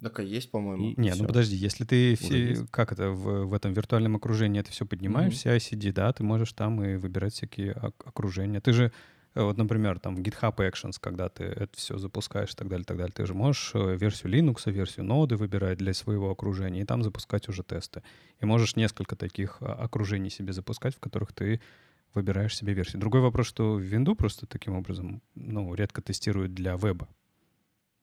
[0.02, 0.94] Так и есть, по-моему.
[0.96, 4.86] Не, ну подожди, если ты все, как это в, в этом виртуальном окружении это все
[4.86, 5.58] поднимаешь, mm-hmm.
[5.58, 8.62] CI-CD, да, ты можешь там и выбирать всякие окружения.
[8.62, 8.92] Ты же,
[9.34, 12.86] э, вот, например, там в GitHub Actions, когда ты это все запускаешь и так далее,
[12.86, 16.86] так далее, ты же можешь э, версию Linux, версию ноды выбирать для своего окружения и
[16.86, 18.04] там запускать уже тесты.
[18.40, 21.60] И можешь несколько таких а, окружений себе запускать, в которых ты
[22.18, 23.00] выбираешь себе версию.
[23.00, 27.08] Другой вопрос, что винду просто таким образом, ну, редко тестируют для веба.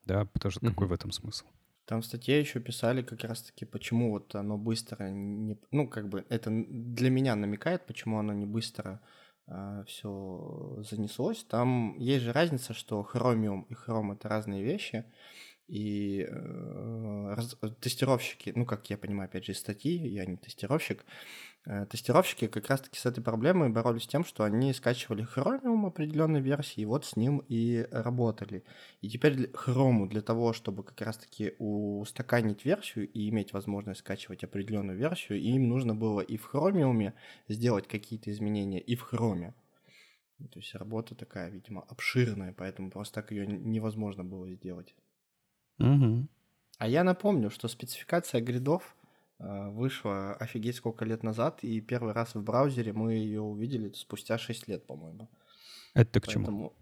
[0.06, 0.68] Да, потому что uh-huh.
[0.70, 1.46] какой в этом смысл?
[1.86, 5.58] Там в статье еще писали как раз-таки, почему вот оно быстро не...
[5.70, 9.00] Ну, как бы это для меня намекает, почему оно не быстро
[9.46, 11.44] э, а, все занеслось.
[11.44, 15.04] Там есть же разница, что Chromium и Chrome— это разные вещи.
[15.66, 21.04] И э, раз, тестировщики, ну, как я понимаю, опять же, из статьи, я не тестировщик,
[21.04, 26.82] Э, тестировщики как раз-таки с этой проблемой боролись тем, что они скачивали Chromium определенной версии,
[26.82, 28.64] и вот с ним и работали.
[29.00, 34.98] И теперь Chrome для того, чтобы как раз-таки устаканить версию и иметь возможность скачивать определенную
[34.98, 37.12] версию, им нужно было и в Chromium
[37.48, 39.54] сделать какие-то изменения, и в Chrome.
[40.38, 44.94] То есть работа такая, видимо, обширная, поэтому просто так ее невозможно было сделать.
[45.78, 46.28] Угу.
[46.78, 49.03] А я напомню, что спецификация гридов э,
[49.70, 54.68] вышла офигеть сколько лет назад, и первый раз в браузере мы ее увидели спустя 6
[54.68, 55.28] лет, по-моему.
[55.94, 56.72] Это к чему?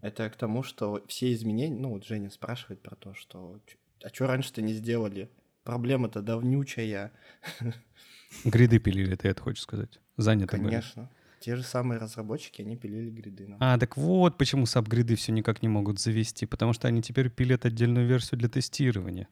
[0.00, 3.60] Это к тому, что все изменения, ну вот Женя спрашивает про то, что
[4.02, 5.30] а что раньше-то не сделали?
[5.64, 7.12] Проблема-то давнючая.
[8.44, 10.00] Гриды пилили, ты это хочешь сказать?
[10.16, 11.02] Заняты Конечно.
[11.02, 11.12] Были.
[11.40, 13.48] Те же самые разработчики, они пилили гриды.
[13.48, 13.58] Нам.
[13.60, 17.64] А, так вот почему саб-гриды все никак не могут завести, потому что они теперь пилят
[17.64, 19.28] отдельную версию для тестирования.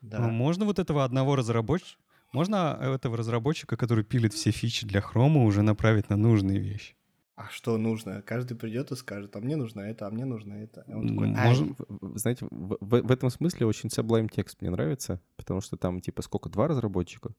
[0.00, 0.20] Да.
[0.20, 2.00] Ну, можно вот этого одного разработчика,
[2.32, 6.94] можно этого разработчика, который пилит все фичи для хрома, уже направить на нужные вещи?
[7.38, 8.20] А что нужно?
[8.22, 10.84] Каждый придет и скажет, а мне нужно это, а мне нужно это.
[10.88, 11.76] А он такой, Можно,
[12.16, 16.22] знаете, в, в, в этом смысле очень Sublime текст мне нравится, потому что там типа
[16.22, 17.30] сколько, два разработчика?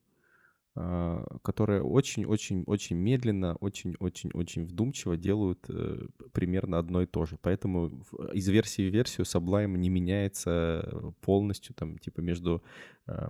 [0.75, 7.38] А, которые очень-очень-очень медленно, очень-очень-очень вдумчиво делают э, примерно одно и то же.
[7.41, 12.63] Поэтому из версии в версию Sublime не меняется полностью, там, типа, между
[13.08, 13.27] э,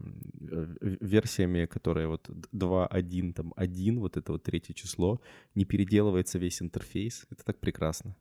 [1.01, 5.21] версиями, которые вот 2.1, там, 1, вот это вот третье число,
[5.55, 7.25] не переделывается весь интерфейс.
[7.31, 8.15] Это так прекрасно.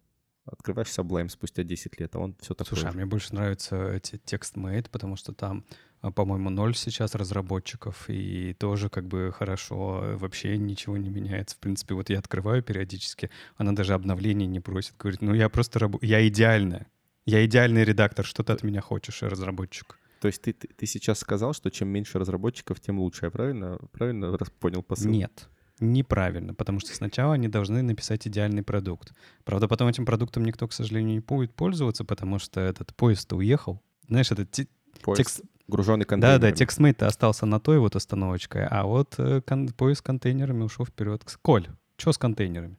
[0.51, 4.17] Открываешь Sublime спустя 10 лет, а он все такое Слушай, а мне больше нравится эти
[4.17, 5.65] TextMate, потому что там
[6.01, 11.57] а, по-моему, ноль сейчас разработчиков, и тоже как бы хорошо, вообще ничего не меняется.
[11.57, 15.81] В принципе, вот я открываю периодически, она даже обновлений не просит, говорит, ну я просто
[15.81, 15.97] раб...
[16.03, 16.87] я идеальная,
[17.27, 19.99] я идеальный редактор, что ты от меня хочешь, разработчик?
[20.21, 23.79] То есть ты, ты, ты сейчас сказал, что чем меньше разработчиков, тем лучше, я правильно,
[23.93, 25.11] правильно понял посыл?
[25.11, 25.49] Нет,
[25.81, 29.13] неправильно, потому что сначала они должны написать идеальный продукт.
[29.45, 33.83] Правда, потом этим продуктом никто, к сожалению, не будет пользоваться, потому что этот поезд уехал.
[34.09, 34.55] Знаешь, этот
[35.03, 35.19] поезд.
[35.19, 36.51] текст, груженный контейнерами.
[36.51, 40.87] Да-да, TextMate остался на той вот остановочкой, а вот э, кон- поезд с контейнерами ушел
[40.87, 41.25] вперед.
[41.43, 42.79] Коль, что с контейнерами?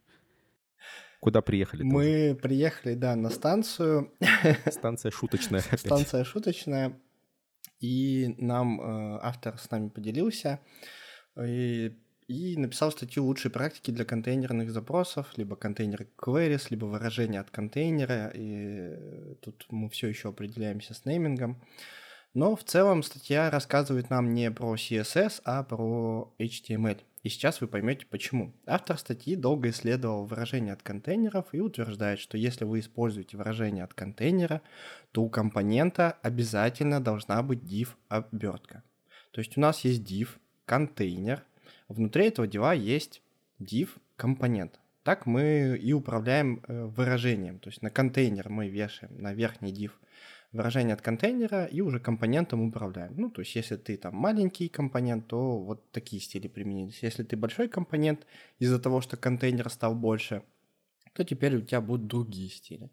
[1.20, 1.84] Куда приехали?
[1.84, 2.36] Мы тоже?
[2.36, 4.14] приехали, да, на станцию.
[4.72, 5.60] Станция шуточная.
[5.60, 5.80] Опять.
[5.82, 6.98] Станция шуточная.
[7.82, 10.60] И нам э, автор с нами поделился
[11.42, 11.98] и,
[12.30, 18.32] и написал статью лучшей практики для контейнерных запросов, либо контейнер queries, либо выражение от контейнера.
[18.36, 21.60] И тут мы все еще определяемся с неймингом.
[22.36, 27.00] Но в целом статья рассказывает нам не про CSS, а про HTML.
[27.24, 28.54] И сейчас вы поймете почему.
[28.68, 33.96] Автор статьи долго исследовал выражения от контейнеров и утверждает, что если вы используете выражение от
[33.96, 34.62] контейнера,
[35.14, 38.84] то у компонента обязательно должна быть div обертка.
[39.32, 40.30] То есть у нас есть div
[40.66, 41.44] контейнер,
[41.90, 43.22] внутри этого дива есть
[43.60, 44.80] div компонент.
[45.04, 47.60] Так мы и управляем э, выражением.
[47.60, 49.92] То есть на контейнер мы вешаем на верхний div
[50.52, 53.14] выражение от контейнера и уже компонентом управляем.
[53.16, 57.04] Ну, то есть, если ты там маленький компонент, то вот такие стили применились.
[57.04, 58.26] Если ты большой компонент,
[58.58, 60.44] из-за того, что контейнер стал больше,
[61.14, 62.90] то теперь у тебя будут другие стили.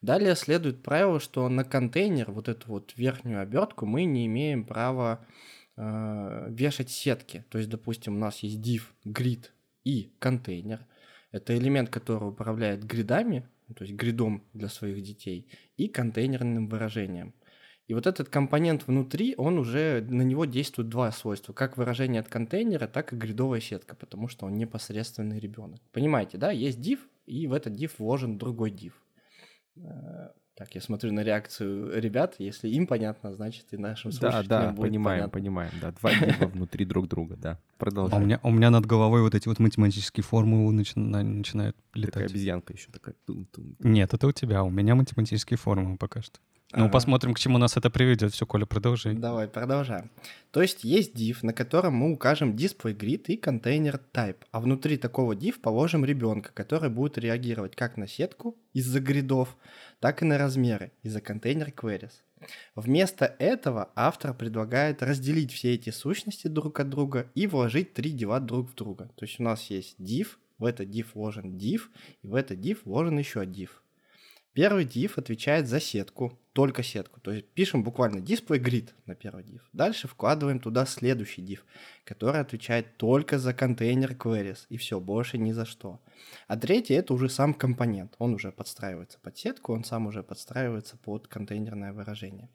[0.00, 5.26] Далее следует правило, что на контейнер, вот эту вот верхнюю обертку, мы не имеем права
[5.78, 7.44] вешать сетки.
[7.50, 9.50] То есть, допустим, у нас есть div, grid
[9.84, 10.84] и контейнер.
[11.30, 17.34] Это элемент, который управляет гридами, ну, то есть гридом для своих детей, и контейнерным выражением.
[17.86, 21.52] И вот этот компонент внутри, он уже, на него действуют два свойства.
[21.52, 25.80] Как выражение от контейнера, так и гридовая сетка, потому что он непосредственный ребенок.
[25.92, 26.50] Понимаете, да?
[26.50, 28.92] Есть div, и в этот div вложен другой div.
[30.58, 32.34] Так, я смотрю на реакцию ребят.
[32.40, 35.38] Если им понятно, значит и нашим слушателям Да, да, будет понимаем, понятно.
[35.38, 35.70] понимаем.
[35.80, 37.60] Да, два дива внутри друг друга, да.
[37.76, 38.20] Продолжаем.
[38.20, 42.14] А у меня, у меня над головой вот эти вот математические формулы начина, начинают летать.
[42.14, 43.14] Такая обезьянка еще такая.
[43.78, 44.64] Нет, это у тебя.
[44.64, 46.40] У меня математические формулы пока что.
[46.72, 46.92] Ну, ага.
[46.92, 48.34] посмотрим, к чему нас это приведет.
[48.34, 49.14] Все, Коля, продолжай.
[49.14, 50.10] Давай, продолжаем.
[50.50, 54.98] То есть есть div, на котором мы укажем display grid и контейнер type, а внутри
[54.98, 59.56] такого div положим ребенка, который будет реагировать как на сетку из-за гридов,
[59.98, 62.12] так и на размеры из-за контейнер queries.
[62.74, 68.40] Вместо этого автор предлагает разделить все эти сущности друг от друга и вложить три дива
[68.40, 69.10] друг в друга.
[69.16, 70.28] То есть у нас есть div,
[70.58, 71.82] в этот div вложен div,
[72.22, 73.70] и в этот div вложен еще div.
[74.58, 77.20] Первый div отвечает за сетку, только сетку.
[77.20, 79.60] То есть пишем буквально display grid на первый div.
[79.72, 81.60] Дальше вкладываем туда следующий div,
[82.02, 84.66] который отвечает только за контейнер queries.
[84.68, 86.00] И все, больше ни за что.
[86.48, 88.16] А третий это уже сам компонент.
[88.18, 92.48] Он уже подстраивается под сетку, он сам уже подстраивается под контейнерное выражение.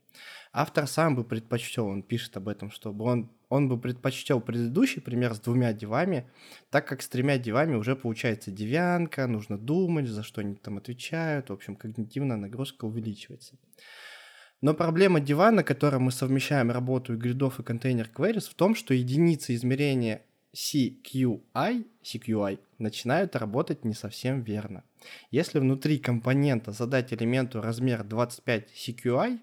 [0.52, 5.36] Автор сам бы предпочтел, он пишет об этом, чтобы он, он бы предпочтел предыдущий пример
[5.36, 6.28] с двумя дивами,
[6.72, 11.50] так как с тремя дивами уже получается девянка, нужно думать, за что они там отвечают,
[11.52, 13.56] в общем, когнитивная нагрузка увеличивается.
[14.62, 18.74] Но проблема дивана, на котором мы совмещаем работу и гридов и контейнер queries, в том,
[18.74, 20.24] что единицы измерения
[20.56, 24.84] CQI, CQI начинают работать не совсем верно.
[25.30, 29.40] Если внутри компонента задать элементу размер 25 CQI,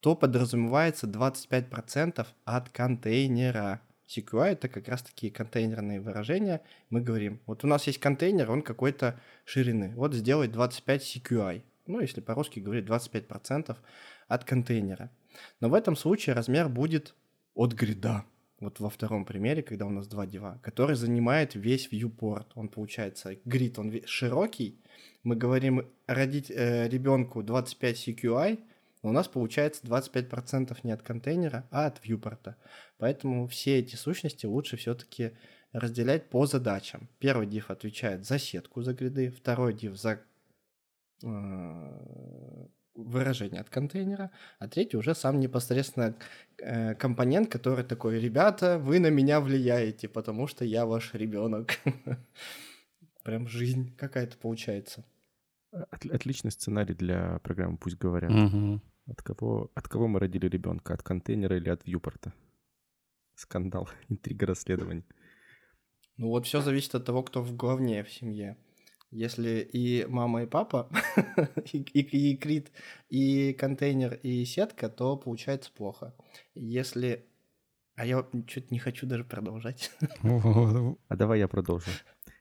[0.00, 3.80] то подразумевается 25% от контейнера.
[4.08, 6.62] CQI— это как раз-таки контейнерные выражения.
[6.88, 9.92] Мы говорим, вот у нас есть контейнер, он какой-то ширины.
[9.96, 11.62] Вот сделай 25 CQI.
[11.86, 13.76] Ну, если по-русски говорить, 25%
[14.28, 15.10] от контейнера.
[15.60, 17.14] Но в этом случае размер будет
[17.54, 18.24] от грида.
[18.60, 22.46] Вот во втором примере, когда у нас два дива, который занимает весь viewport.
[22.54, 24.80] Он получается, грид, он широкий.
[25.22, 28.58] Мы говорим родить э, ребенку 25 CQI,
[29.02, 32.56] но у нас получается 25% не от контейнера, а от вьюпорта.
[32.98, 35.32] Поэтому все эти сущности лучше все-таки
[35.72, 37.08] разделять по задачам.
[37.18, 40.20] Первый div отвечает за сетку, за гриды, второй div за
[41.22, 46.16] э, выражение от контейнера, а третий уже сам непосредственно
[46.58, 51.78] э, компонент, который такой, ребята, вы на меня влияете, потому что я ваш ребенок.
[53.22, 55.04] Прям жизнь какая-то получается.
[55.70, 58.30] От, отличный сценарий для программы «Пусть говорят».
[58.30, 58.80] Угу.
[59.08, 60.94] От, кого, от кого мы родили ребенка?
[60.94, 62.32] От контейнера или от вьюпорта?
[63.34, 65.04] Скандал, интрига расследования.
[66.16, 68.56] Ну вот все зависит от того, кто в главне в семье.
[69.10, 70.90] Если и мама, и папа,
[71.72, 72.70] и, и, и крит,
[73.08, 76.14] и контейнер, и сетка, то получается плохо.
[76.54, 77.24] Если...
[77.94, 79.90] А я что-то не хочу даже продолжать.
[81.08, 81.90] А давай я продолжу.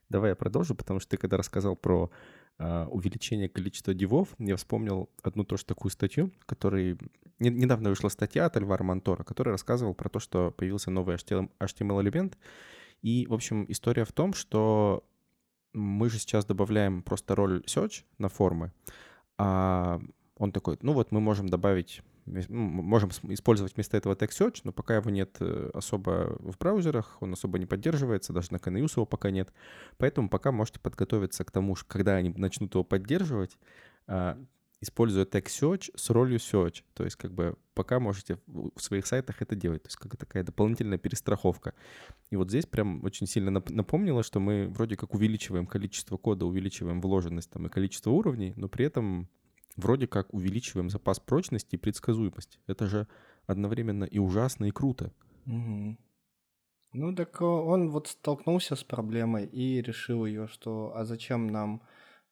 [0.09, 2.15] Давай я продолжу, потому что ты когда рассказал про э,
[2.59, 6.97] увеличение количества дивов, я вспомнил одну тоже такую статью, которой...
[7.39, 12.35] Недавно вышла статья от Альвара Монтора, который рассказывал про то, что появился новый HTML-элемент.
[13.03, 15.03] И, в общем, история в том, что
[15.73, 18.71] мы же сейчас добавляем просто роль search на формы,
[19.37, 20.01] а
[20.35, 22.01] он такой, ну вот мы можем добавить,
[22.49, 27.59] можем использовать вместо этого text но пока его нет э, особо в браузерах, он особо
[27.59, 29.53] не поддерживается, даже на KNUS его пока нет.
[29.97, 33.57] Поэтому пока можете подготовиться к тому, что когда они начнут его поддерживать,
[34.07, 34.37] а,
[34.81, 36.83] используя search с ролью search.
[36.93, 39.83] То есть как бы пока можете в своих сайтах это делать.
[39.83, 41.73] То есть как такая дополнительная перестраховка.
[42.29, 47.01] И вот здесь прям очень сильно напомнило, что мы вроде как увеличиваем количество кода, увеличиваем
[47.01, 49.29] вложенность там и количество уровней, но при этом
[49.77, 52.59] вроде как увеличиваем запас прочности и предсказуемости.
[52.67, 53.07] Это же
[53.45, 55.13] одновременно и ужасно, и круто.
[55.45, 55.97] Угу.
[56.93, 61.81] Ну так он вот столкнулся с проблемой и решил ее, что а зачем нам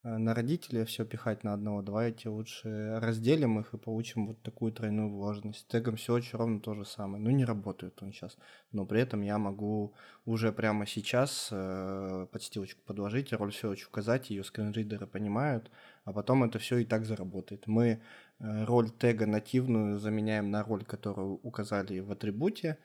[0.05, 1.81] Э, на родителей все пихать на одного.
[1.81, 5.67] Давайте лучше разделим их и получим вот такую тройную вложенность.
[5.67, 7.23] тегом все очень ровно то же самое.
[7.23, 8.38] Ну, не работает он сейчас.
[8.71, 14.29] Но при этом я могу уже прямо сейчас э, подстилочку подложить, роль все очень указать,
[14.29, 15.71] ее скринридеры понимают,
[16.06, 17.68] а потом это все и так заработает.
[17.68, 18.00] Мы
[18.39, 22.78] э, роль тега нативную заменяем на роль, которую указали в атрибуте,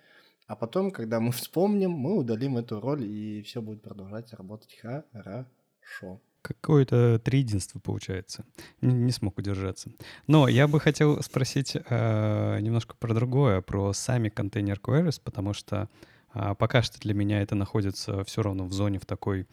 [0.46, 6.20] а потом, когда мы вспомним, мы удалим эту роль, и все будет продолжать работать хорошо.
[6.42, 8.46] Какое-то триединство получается.
[8.80, 9.90] Не, не смог удержаться.
[10.26, 15.90] Но я бы хотел спросить э, немножко про другое, про сами контейнер queries, потому что
[16.32, 19.46] э, пока что для меня это находится все равно в зоне в такой,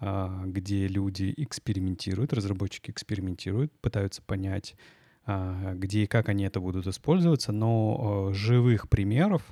[0.00, 4.76] где люди экспериментируют, разработчики экспериментируют, пытаются понять,
[5.26, 9.42] э, где и как они это будут использоваться, но э, живых примеров,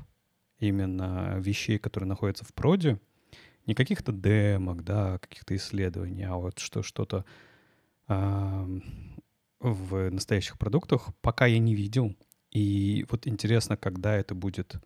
[0.58, 3.00] именно вещей, которые находятся в проде,
[3.66, 7.24] не каких-то демок, да, каких-то исследований, а вот что, что-то
[8.08, 12.14] в настоящих продуктах пока я не видел.
[12.52, 14.76] И вот интересно, когда это будет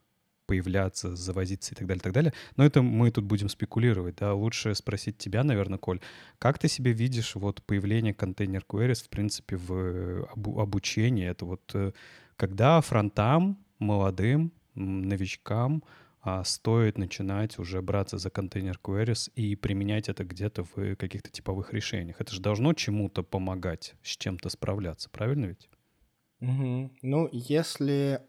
[0.51, 2.33] появляться, завозиться и так далее, так далее.
[2.57, 4.35] Но это мы тут будем спекулировать, да.
[4.35, 6.01] Лучше спросить тебя, наверное, Коль,
[6.41, 11.29] как ты себе видишь вот появление контейнер queries, в принципе, в обу- обучении?
[11.29, 11.93] Это вот э,
[12.37, 15.85] когда фронтам, молодым, новичкам
[16.23, 21.73] а стоит начинать уже браться за контейнер queries и применять это где-то в каких-то типовых
[21.73, 22.21] решениях.
[22.21, 25.71] Это же должно чему-то помогать, с чем-то справляться, правильно ведь?
[26.41, 26.91] Угу.
[27.03, 28.21] Ну, если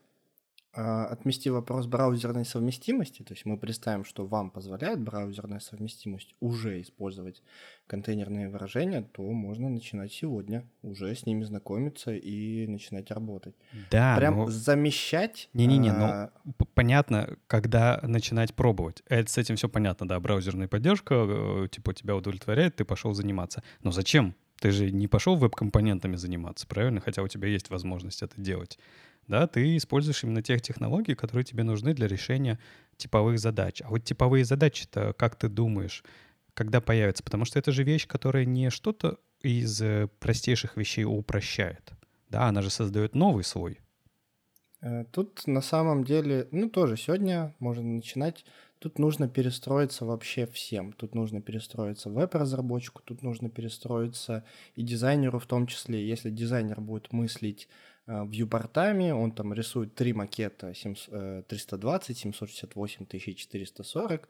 [0.73, 7.43] отмести вопрос браузерной совместимости, то есть мы представим, что вам позволяет браузерная совместимость уже использовать
[7.87, 13.55] контейнерные выражения, то можно начинать сегодня, уже с ними знакомиться и начинать работать.
[13.89, 14.47] Да, Прям но...
[14.49, 15.49] замещать...
[15.53, 16.31] Не-не-не, а...
[16.45, 19.03] ну понятно, когда начинать пробовать.
[19.09, 23.61] Это с этим все понятно, да, браузерная поддержка, э, типа тебя удовлетворяет, ты пошел заниматься.
[23.83, 24.35] Но зачем?
[24.61, 27.01] Ты же не пошел веб-компонентами заниматься, правильно?
[27.01, 28.77] Хотя у тебя есть возможность это делать
[29.27, 32.59] да, ты используешь именно тех технологий, которые тебе нужны для решения
[32.97, 33.81] типовых задач.
[33.81, 36.03] А вот типовые задачи-то, как ты думаешь,
[36.53, 37.23] когда появятся?
[37.23, 41.91] Потому что это же вещь, которая не что-то из э, простейших вещей упрощает.
[42.29, 43.79] Да, она же создает новый слой.
[44.81, 48.45] Э, тут на самом деле, ну тоже сегодня можно начинать.
[48.79, 50.93] Тут нужно перестроиться вообще всем.
[50.93, 54.43] Тут нужно перестроиться веб-разработчику, тут нужно перестроиться
[54.75, 56.07] и дизайнеру в том числе.
[56.07, 57.69] Если дизайнер будет мыслить
[58.07, 64.27] вьюпортами, он там рисует три макета 320, 768, 1440,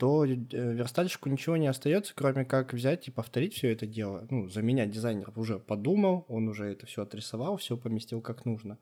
[0.00, 4.26] то э, верстальщику ничего не остается, кроме как взять и повторить все это дело.
[4.30, 8.78] Ну, за меня дизайнер уже подумал, он уже это все отрисовал, все поместил как нужно.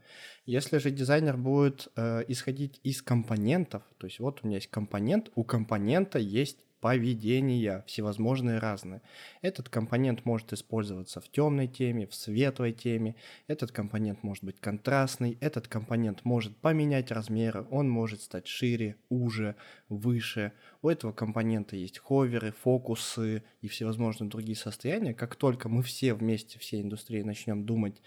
[0.47, 5.33] Если же дизайнер будет э, исходить из компонентов, то есть вот у меня есть компонент,
[5.35, 9.03] у компонента есть поведения, всевозможные разные.
[9.43, 13.17] Этот компонент может использоваться в темной теме, в светлой теме,
[13.47, 19.57] этот компонент может быть контрастный, этот компонент может поменять размеры, он может стать шире, уже,
[19.89, 20.53] выше.
[20.83, 25.15] У этого компонента есть ховеры, фокусы и всевозможные другие состояния.
[25.15, 28.01] Как только мы все вместе, всей индустрии начнем думать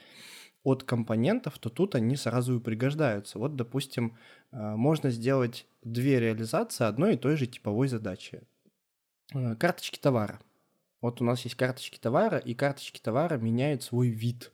[0.63, 3.39] от компонентов, то тут они сразу и пригождаются.
[3.39, 4.17] Вот, допустим,
[4.51, 8.43] э, можно сделать две реализации одной и той же типовой задачи.
[9.34, 10.39] Э, карточки товара.
[11.01, 14.51] Вот у нас есть карточки товара, и карточки товара меняют свой вид.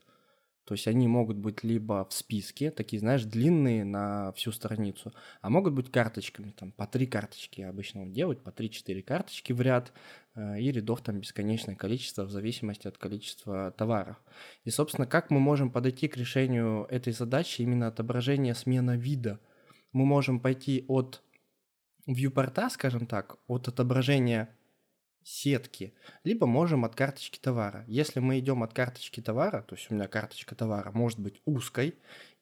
[0.65, 5.49] То есть они могут быть либо в списке, такие, знаешь, длинные на всю страницу, а
[5.49, 9.93] могут быть карточками, там по три карточки обычно делать, по 3-4 карточки в ряд,
[10.35, 14.17] э, и рядов там бесконечное количество в зависимости от количества товаров.
[14.65, 19.39] И, собственно, как мы можем подойти к решению этой задачи именно отображения смена вида?
[19.93, 21.23] Мы можем пойти от
[22.05, 24.53] вьюпорта, скажем так, от отображения
[25.27, 27.83] сетки, либо можем от карточки товара.
[27.87, 31.95] Если мы идем от карточки товара, то есть у меня карточка товара может быть узкой,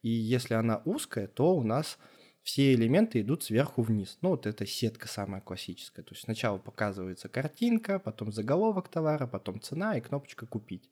[0.03, 1.97] и если она узкая, то у нас
[2.45, 4.19] все элементы идут сверху вниз.
[4.21, 6.03] Ну, вот это сетка самая классическая.
[6.03, 10.87] То есть сначала показывается картинка, потом заголовок товара, потом цена и кнопочка «Купить».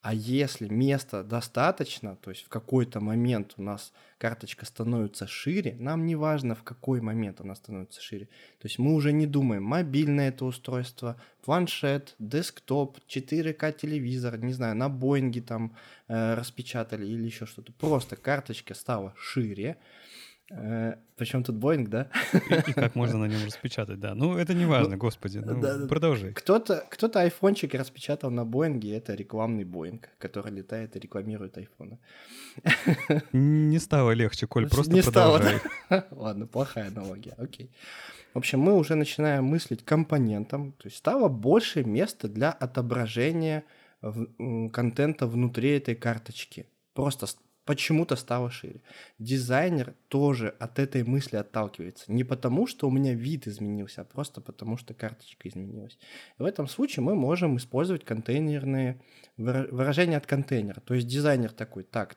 [0.00, 6.04] А если места достаточно, то есть в какой-то момент у нас карточка становится шире, нам
[6.04, 8.26] не важно, в какой момент она становится шире.
[8.58, 14.74] То есть мы уже не думаем, мобильное это устройство, планшет, десктоп, 4К телевизор, не знаю,
[14.74, 15.76] на Боинге там
[16.08, 17.72] э, распечатали или еще что-то.
[17.72, 19.78] Просто карточка стала шире,
[20.48, 22.08] Причем тут Боинг, да?
[22.32, 24.14] И, и как можно на нем распечатать, да.
[24.14, 25.38] Ну, это не важно, ну, господи.
[25.38, 26.32] Ну, да, продолжай.
[26.32, 31.98] Кто-то кто айфончик распечатал на Боинге, это рекламный Боинг, который летает и рекламирует айфоны.
[33.32, 35.58] Не стало легче, Коль, просто не продолжай.
[35.58, 36.06] Стало, да?
[36.10, 37.70] Ладно, плохая аналогия, окей.
[38.32, 43.64] В общем, мы уже начинаем мыслить компонентом, то есть стало больше места для отображения
[44.72, 46.66] контента внутри этой карточки.
[46.94, 47.26] Просто
[47.68, 48.80] почему-то стало шире.
[49.18, 52.10] Дизайнер тоже от этой мысли отталкивается.
[52.10, 55.98] Не потому, что у меня вид изменился, а просто потому, что карточка изменилась.
[56.38, 59.02] И в этом случае мы можем использовать контейнерные
[59.36, 60.80] выражения от контейнера.
[60.80, 62.16] То есть дизайнер такой, так,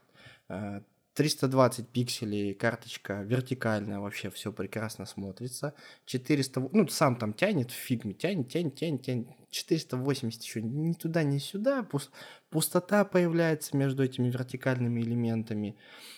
[1.15, 5.73] 320 пикселей, карточка вертикальная, вообще все прекрасно смотрится.
[6.05, 9.27] 400, ну, сам там тянет фигме, тянет, тянет, тянет, тянет.
[9.49, 11.85] 480 еще ни туда, ни сюда.
[12.51, 15.77] Пустота появляется между этими вертикальными элементами.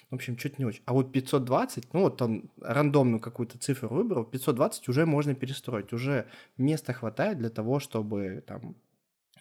[0.09, 0.81] В общем, чуть не очень.
[0.85, 5.93] А вот 520, ну вот он рандомную какую-то цифру выбрал, 520 уже можно перестроить.
[5.93, 6.27] Уже
[6.57, 8.75] места хватает для того, чтобы там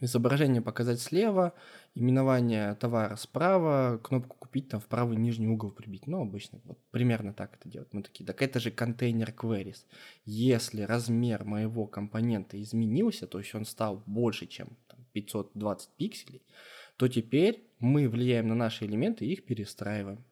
[0.01, 1.55] изображение показать слева,
[1.95, 6.07] именование товара справа, кнопку купить там в правый нижний угол прибить.
[6.07, 7.89] Ну, обычно вот примерно так это делать.
[7.93, 9.87] Мы такие, так это же контейнер queries.
[10.25, 16.43] Если размер моего компонента изменился, то есть он стал больше, чем там, 520 пикселей,
[17.03, 20.25] то теперь мы влияем на наши элементы и их перестраиваем.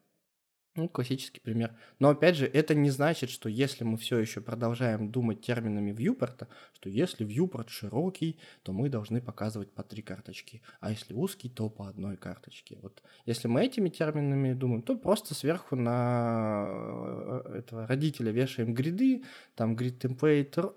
[0.75, 1.75] Ну, классический пример.
[1.99, 6.47] Но опять же, это не значит, что если мы все еще продолжаем думать терминами вьюпорта,
[6.73, 11.69] что если вьюпорт широкий, то мы должны показывать по три карточки, а если узкий, то
[11.69, 12.77] по одной карточке.
[12.81, 19.25] Вот если мы этими терминами думаем, то просто сверху на э, этого родителя вешаем гриды,
[19.55, 20.73] там grid template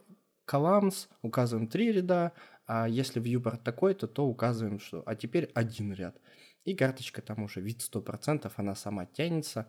[0.47, 2.33] columns, указываем три ряда,
[2.67, 6.17] а если вьюпорт такой-то, то указываем, что а теперь один ряд.
[6.65, 9.69] И карточка там уже вид 100%, она сама тянется.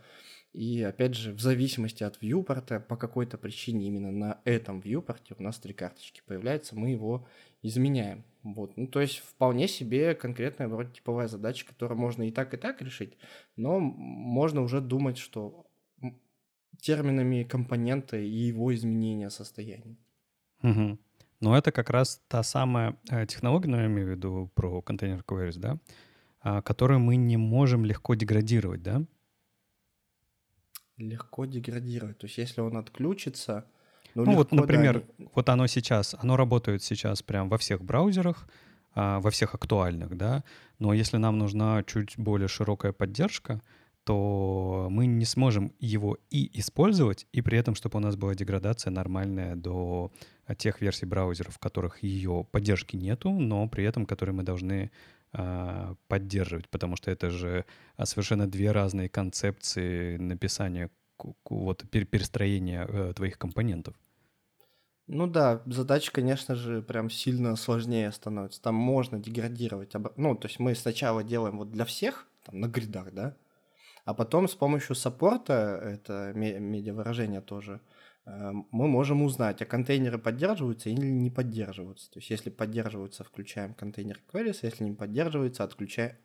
[0.54, 5.44] И опять же, в зависимости от вьюпорта, по какой-то причине именно на этом вьюпорте у
[5.44, 7.28] нас три карточки появляются, мы его
[7.62, 8.24] изменяем.
[8.44, 8.78] Вот.
[8.78, 12.82] Ну, то есть вполне себе конкретная вроде типовая задача, которую можно и так, и так
[12.82, 13.18] решить,
[13.58, 15.66] но можно уже думать, что
[16.80, 19.98] терминами компонента и его изменения состояния.
[20.66, 20.98] Угу.
[21.42, 24.82] Но это как раз та самая э, технология, но ну, я имею в виду про
[24.82, 25.78] контейнер queries, да,
[26.42, 29.04] а, которую мы не можем легко деградировать, да?
[30.98, 32.18] Легко деградировать.
[32.18, 33.66] То есть если он отключится...
[34.16, 38.48] Ну, ну вот, например, да, вот оно сейчас, оно работает сейчас прям во всех браузерах,
[38.96, 40.44] а, во всех актуальных, да,
[40.80, 43.62] но если нам нужна чуть более широкая поддержка,
[44.06, 48.92] то мы не сможем его и использовать, и при этом, чтобы у нас была деградация
[48.92, 50.12] нормальная до
[50.58, 54.92] тех версий браузеров, в которых ее поддержки нету, но при этом, которые мы должны
[55.34, 57.66] а, поддерживать, потому что это же
[57.98, 60.92] а, совершенно две разные концепции написания,
[61.50, 63.96] вот перестроения э, твоих компонентов.
[65.08, 68.62] Ну да, задача, конечно же, прям сильно сложнее становится.
[68.62, 69.94] Там можно деградировать.
[70.18, 73.36] Ну, то есть мы сначала делаем вот для всех, там, на гридах, да,
[74.06, 77.82] а потом с помощью саппорта, это медиавыражение тоже,
[78.26, 82.12] э, мы можем узнать, а контейнеры поддерживаются или не поддерживаются.
[82.12, 86.16] То есть если поддерживаются, включаем контейнер queries, если не поддерживаются, отключаем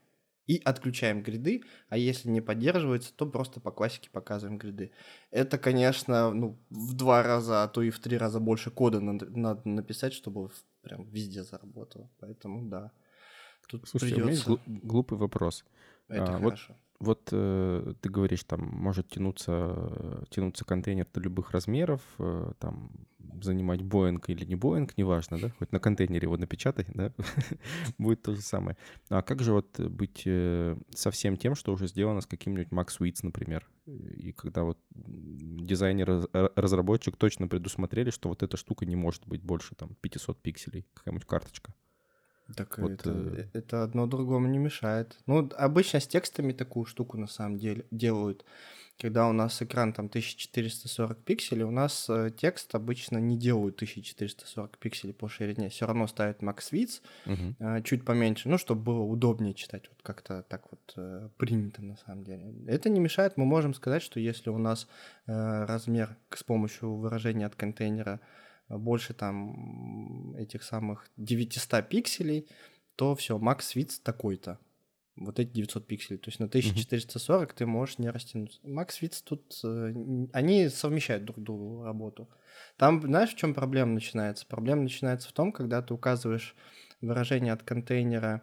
[0.46, 4.90] и отключаем гриды, а если не поддерживается, то просто по классике показываем гриды.
[5.30, 9.26] Это, конечно, ну, в два раза, а то и в три раза больше кода надо,
[9.30, 10.50] надо написать, чтобы
[10.82, 12.10] прям везде заработало.
[12.18, 12.90] Поэтому да.
[13.68, 14.50] Тут Слушайте, придется...
[14.50, 15.64] у меня есть глупый вопрос.
[16.08, 16.72] Это а, хорошо.
[16.72, 22.90] Вот вот э, ты говоришь, там может тянуться, тянуться контейнер до любых размеров, э, там
[23.42, 27.12] занимать Боинг или не Боинг, неважно, да, хоть на контейнере его напечатай, да,
[27.98, 28.76] будет то же самое.
[29.08, 32.98] А как же вот быть э, со всем тем, что уже сделано с каким-нибудь Max
[33.00, 39.26] Suites, например, и когда вот дизайнер, разработчик точно предусмотрели, что вот эта штука не может
[39.26, 41.72] быть больше там 500 пикселей, какая-нибудь карточка.
[42.56, 43.46] Так вот, это, э...
[43.52, 45.18] это одно другому не мешает.
[45.26, 48.44] Ну, обычно с текстами такую штуку на самом деле делают.
[49.00, 54.76] Когда у нас экран там 1440 пикселей, у нас э, текст обычно не делают 1440
[54.76, 55.70] пикселей по ширине.
[55.70, 57.54] Все равно ставят max width угу.
[57.58, 59.88] э, чуть поменьше, ну, чтобы было удобнее читать.
[59.88, 62.52] Вот как-то так вот э, принято на самом деле.
[62.66, 63.38] Это не мешает.
[63.38, 64.86] Мы можем сказать, что если у нас
[65.26, 68.20] э, размер с помощью выражения от контейнера
[68.78, 72.48] больше там этих самых 900 пикселей,
[72.96, 74.58] то все, макс width такой-то.
[75.16, 76.18] Вот эти 900 пикселей.
[76.18, 77.54] То есть на 1440 mm-hmm.
[77.56, 78.58] ты можешь не растянуться.
[78.62, 79.60] Макс width тут...
[79.64, 79.92] Э,
[80.32, 82.28] они совмещают друг другу работу.
[82.76, 84.46] Там, знаешь, в чем проблема начинается?
[84.46, 86.54] Проблема начинается в том, когда ты указываешь
[87.00, 88.42] выражение от контейнера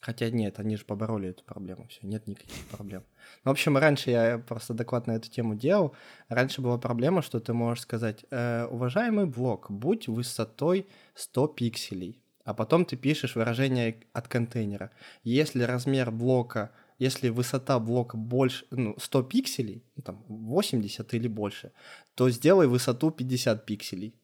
[0.00, 3.02] Хотя нет, они же побороли эту проблему, все, нет никаких проблем.
[3.44, 4.72] Ну, в общем, раньше я просто
[5.06, 5.94] на эту тему делал.
[6.28, 12.54] Раньше была проблема, что ты можешь сказать, э, уважаемый блок, будь высотой 100 пикселей, а
[12.54, 14.92] потом ты пишешь выражение от контейнера.
[15.24, 21.72] Если размер блока, если высота блока больше, ну, 100 пикселей, ну, там, 80 или больше,
[22.14, 24.14] то сделай высоту 50 пикселей.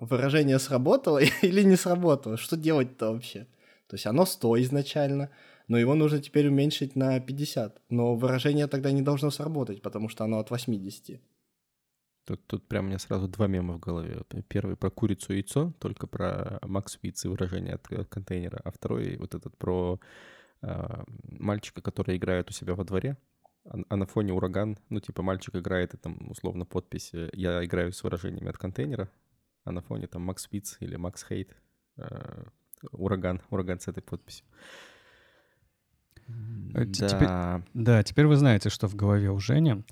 [0.00, 2.36] Выражение сработало или не сработало?
[2.36, 3.46] Что делать-то вообще?
[3.94, 5.30] То есть оно 100 изначально,
[5.68, 7.80] но его нужно теперь уменьшить на 50.
[7.90, 11.20] Но выражение тогда не должно сработать, потому что оно от 80.
[12.24, 14.22] Тут, тут прям у меня сразу два мема в голове.
[14.48, 19.16] Первый про курицу и яйцо, только про Макс Виц и выражение от, контейнера, а второй
[19.16, 20.00] вот этот про
[20.62, 23.16] э, мальчика, который играет у себя во дворе,
[23.64, 27.92] а, а на фоне ураган, ну типа мальчик играет, и там условно подпись «Я играю
[27.92, 29.08] с выражениями от контейнера»,
[29.62, 31.56] а на фоне там Макс Виц или Макс Хейт,
[31.98, 32.44] э,
[32.92, 34.46] ураган, ураган с этой подписью.
[36.74, 37.08] Э, да.
[37.08, 37.28] Теперь,
[37.74, 39.84] да, теперь вы знаете, что в голове у Жени.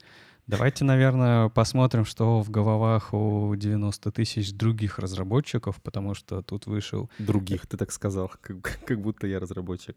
[0.49, 7.09] Давайте, наверное, посмотрим, что в головах у 90 тысяч других разработчиков, потому что тут вышел...
[7.19, 9.97] Других, ты так сказал, как, как будто я разработчик.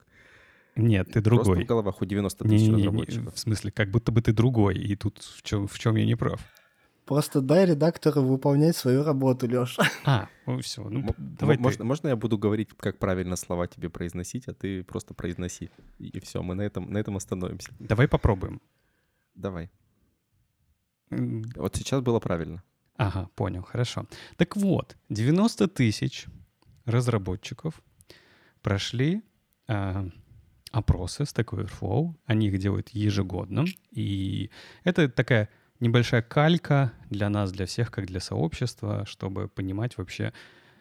[0.75, 1.45] Нет, ты другой.
[1.45, 3.25] Просто в головах у 90 тысяч не, не, разработчиков.
[3.25, 6.05] Не, в смысле, как будто бы ты другой, и тут в чем, в чем я
[6.05, 6.39] не прав?
[7.05, 9.83] Просто дай редактору выполнять свою работу, Леша.
[10.05, 10.89] А, ну все.
[10.89, 11.83] Ну, давай можно, ты.
[11.83, 15.69] можно я буду говорить, как правильно слова тебе произносить, а ты просто произноси.
[15.99, 17.71] И, и все, мы на этом, на этом остановимся.
[17.79, 18.59] Давай попробуем.
[19.35, 19.69] Давай.
[21.09, 22.63] Вот сейчас было правильно.
[22.97, 24.07] Ага, понял, хорошо.
[24.37, 26.25] Так вот, 90 тысяч
[26.85, 27.81] разработчиков
[28.61, 29.21] прошли
[29.67, 30.09] э,
[30.71, 32.15] опросы Stack Overflow.
[32.25, 33.65] Они их делают ежегодно.
[33.91, 34.49] И
[34.83, 35.49] это такая
[35.79, 40.33] небольшая калька для нас, для всех, как для сообщества, чтобы понимать вообще,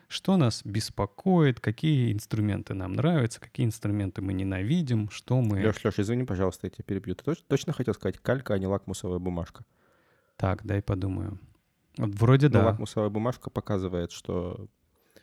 [0.08, 5.60] что нас беспокоит, какие инструменты нам нравятся, какие инструменты мы ненавидим, что мы...
[5.60, 7.14] Леш, Леш, извини, пожалуйста, я тебя перебью.
[7.14, 9.64] Ты точно, точно хотел сказать калька, а не лакмусовая бумажка?
[10.36, 11.38] Так, дай подумаю.
[11.96, 12.66] Вот вроде Но да.
[12.66, 14.68] лакмусовая бумажка показывает, что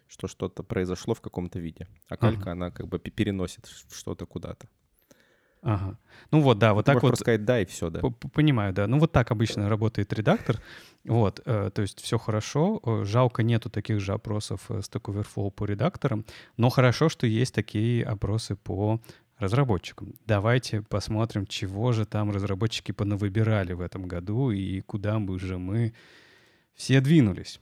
[0.07, 2.51] что что-то произошло в каком-то виде, а калька, ага.
[2.51, 4.67] она как бы переносит что-то куда-то.
[5.61, 5.97] Ага.
[6.31, 7.17] Ну вот, да, вот Ты так вот.
[7.17, 8.01] сказать да и все, да.
[8.33, 8.87] Понимаю, да.
[8.87, 10.59] Ну вот так обычно работает редактор.
[11.03, 12.79] Вот, э, то есть все хорошо.
[12.83, 16.25] Э, жалко, нету таких же опросов э, Stack Overflow по редакторам,
[16.57, 19.01] но хорошо, что есть такие опросы по
[19.37, 20.13] разработчикам.
[20.27, 25.93] Давайте посмотрим, чего же там разработчики понавыбирали в этом году и куда бы же мы
[26.75, 27.59] все двинулись.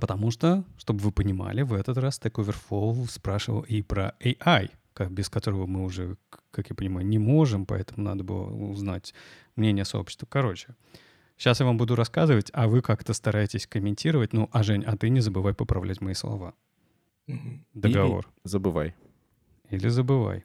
[0.00, 4.70] Потому что, чтобы вы понимали, в этот раз Stack Overflow спрашивал и про AI—
[5.06, 6.16] без которого мы уже,
[6.50, 9.14] как я понимаю, не можем, поэтому надо было узнать
[9.56, 10.26] мнение сообщества.
[10.26, 10.74] Короче,
[11.36, 14.32] сейчас я вам буду рассказывать, а вы как-то стараетесь комментировать.
[14.32, 16.54] Ну, а Жень, а ты не забывай поправлять мои слова.
[17.74, 18.26] Договор.
[18.26, 18.94] Или забывай.
[19.70, 20.44] Или забывай.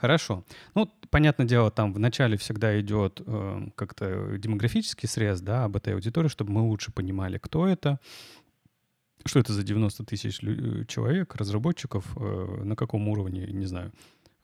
[0.00, 0.44] Хорошо.
[0.74, 6.28] Ну, понятное дело, там вначале всегда идет э, как-то демографический срез, да, об этой аудитории,
[6.28, 8.00] чтобы мы лучше понимали, кто это,
[9.24, 13.92] что это за 90 тысяч э, человек, разработчиков, э, на каком уровне, не знаю,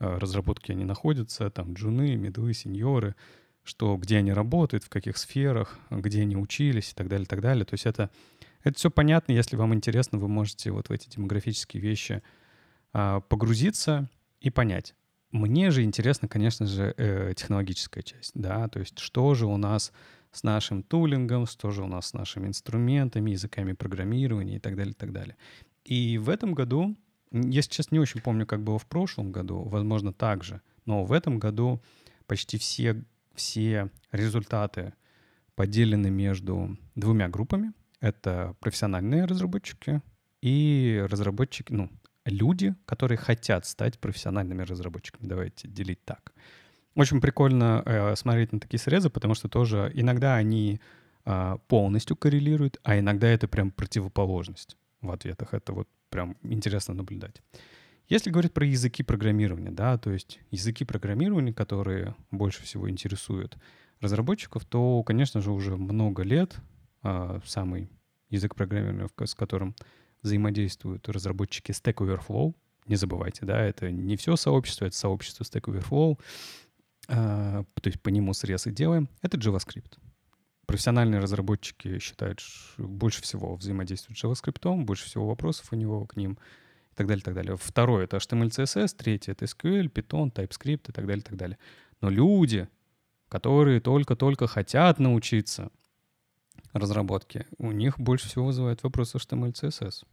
[0.00, 3.14] э, разработки они находятся, там, джуны, медлы, сеньоры,
[3.62, 7.40] что, где они работают, в каких сферах, где они учились и так далее, и так
[7.40, 7.64] далее.
[7.64, 8.10] То есть это,
[8.62, 9.32] это все понятно.
[9.32, 12.22] Если вам интересно, вы можете вот в эти демографические вещи
[12.92, 14.08] а, погрузиться
[14.40, 14.94] и понять.
[15.32, 16.94] Мне же интересно, конечно же,
[17.36, 19.92] технологическая часть, да, то есть что же у нас
[20.36, 24.92] с нашим тулингом, что же у нас с нашими инструментами, языками программирования и так далее,
[24.92, 25.36] и так далее.
[25.84, 26.96] И в этом году,
[27.30, 31.12] я сейчас не очень помню, как было в прошлом году, возможно, так же, но в
[31.12, 31.82] этом году
[32.26, 33.02] почти все,
[33.34, 34.92] все результаты
[35.54, 37.72] поделены между двумя группами.
[38.00, 40.02] Это профессиональные разработчики
[40.42, 41.90] и разработчики, ну,
[42.26, 45.26] люди, которые хотят стать профессиональными разработчиками.
[45.26, 46.32] Давайте делить так.
[46.96, 50.80] Очень прикольно э, смотреть на такие срезы, потому что тоже иногда они
[51.26, 55.52] э, полностью коррелируют, а иногда это прям противоположность в ответах.
[55.52, 57.42] Это вот прям интересно наблюдать.
[58.08, 63.58] Если говорить про языки программирования, да, то есть языки программирования, которые больше всего интересуют
[64.00, 66.56] разработчиков, то, конечно же, уже много лет
[67.02, 67.90] э, самый
[68.30, 69.76] язык программирования, с которым
[70.22, 72.54] взаимодействуют разработчики Stack Overflow.
[72.86, 76.18] Не забывайте, да, это не все сообщество, это сообщество Stack Overflow.
[77.08, 79.08] А, то есть по нему срез и делаем.
[79.22, 79.98] Это JavaScript.
[80.66, 82.42] Профессиональные разработчики считают,
[82.76, 86.32] больше всего взаимодействуют с JavaScript, больше всего вопросов у него к ним
[86.92, 87.56] и так далее, и так далее.
[87.56, 91.58] Второе— это HTML, CSS, третье— это SQL, Python, TypeScript и так далее, и так далее.
[92.00, 92.68] Но люди,
[93.28, 95.70] которые только-только хотят научиться
[96.72, 100.04] разработке, у них больше всего вызывает вопрос HTML, CSS.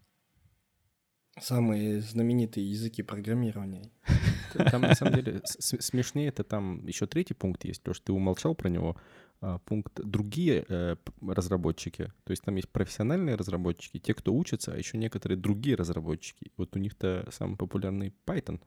[1.41, 3.89] Самые знаменитые языки программирования.
[4.53, 8.55] Там, на самом деле, смешнее это там еще третий пункт есть, то, что ты умолчал
[8.55, 8.97] про него.
[9.41, 12.13] А, пункт другие э, разработчики.
[12.23, 16.51] То есть там есть профессиональные разработчики, те, кто учатся, а еще некоторые другие разработчики.
[16.55, 18.61] Вот у них-то самый популярный Python.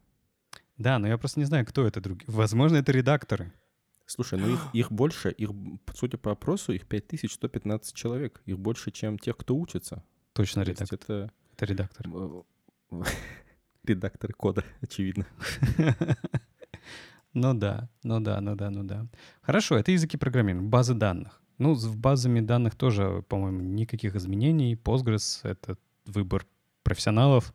[0.76, 2.26] Да, но я просто не знаю, кто это другие.
[2.30, 3.54] Возможно, это редакторы.
[4.04, 5.50] Слушай, ну их, их больше, их,
[5.94, 8.42] судя по опросу, их 5115 человек.
[8.44, 10.04] Их больше, чем тех, кто учится.
[10.34, 10.98] Точно редактор.
[11.00, 12.06] Это, это редактор.
[13.86, 15.26] Редакторы кода, очевидно.
[17.38, 19.06] Ну да, ну да, ну да, ну да.
[19.42, 21.42] Хорошо, это языки программирования, базы данных.
[21.58, 24.74] Ну, с базами данных тоже, по-моему, никаких изменений.
[24.74, 25.76] Postgres— это
[26.06, 26.46] выбор
[26.82, 27.52] профессионалов,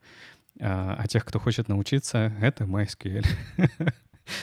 [0.59, 3.25] а, а тех, кто хочет научиться, это MySQL.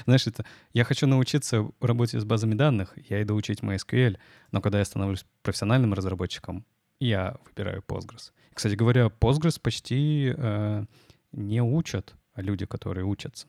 [0.07, 4.19] Знаешь, это я хочу научиться работать с базами данных, я иду учить MySQL,
[4.51, 6.65] но когда я становлюсь профессиональным разработчиком,
[7.01, 8.33] я выбираю Postgres.
[8.53, 10.85] Кстати говоря, Postgres почти э,
[11.33, 13.49] не учат а люди, которые учатся.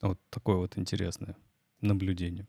[0.00, 1.34] Вот такое вот интересное
[1.80, 2.46] наблюдение.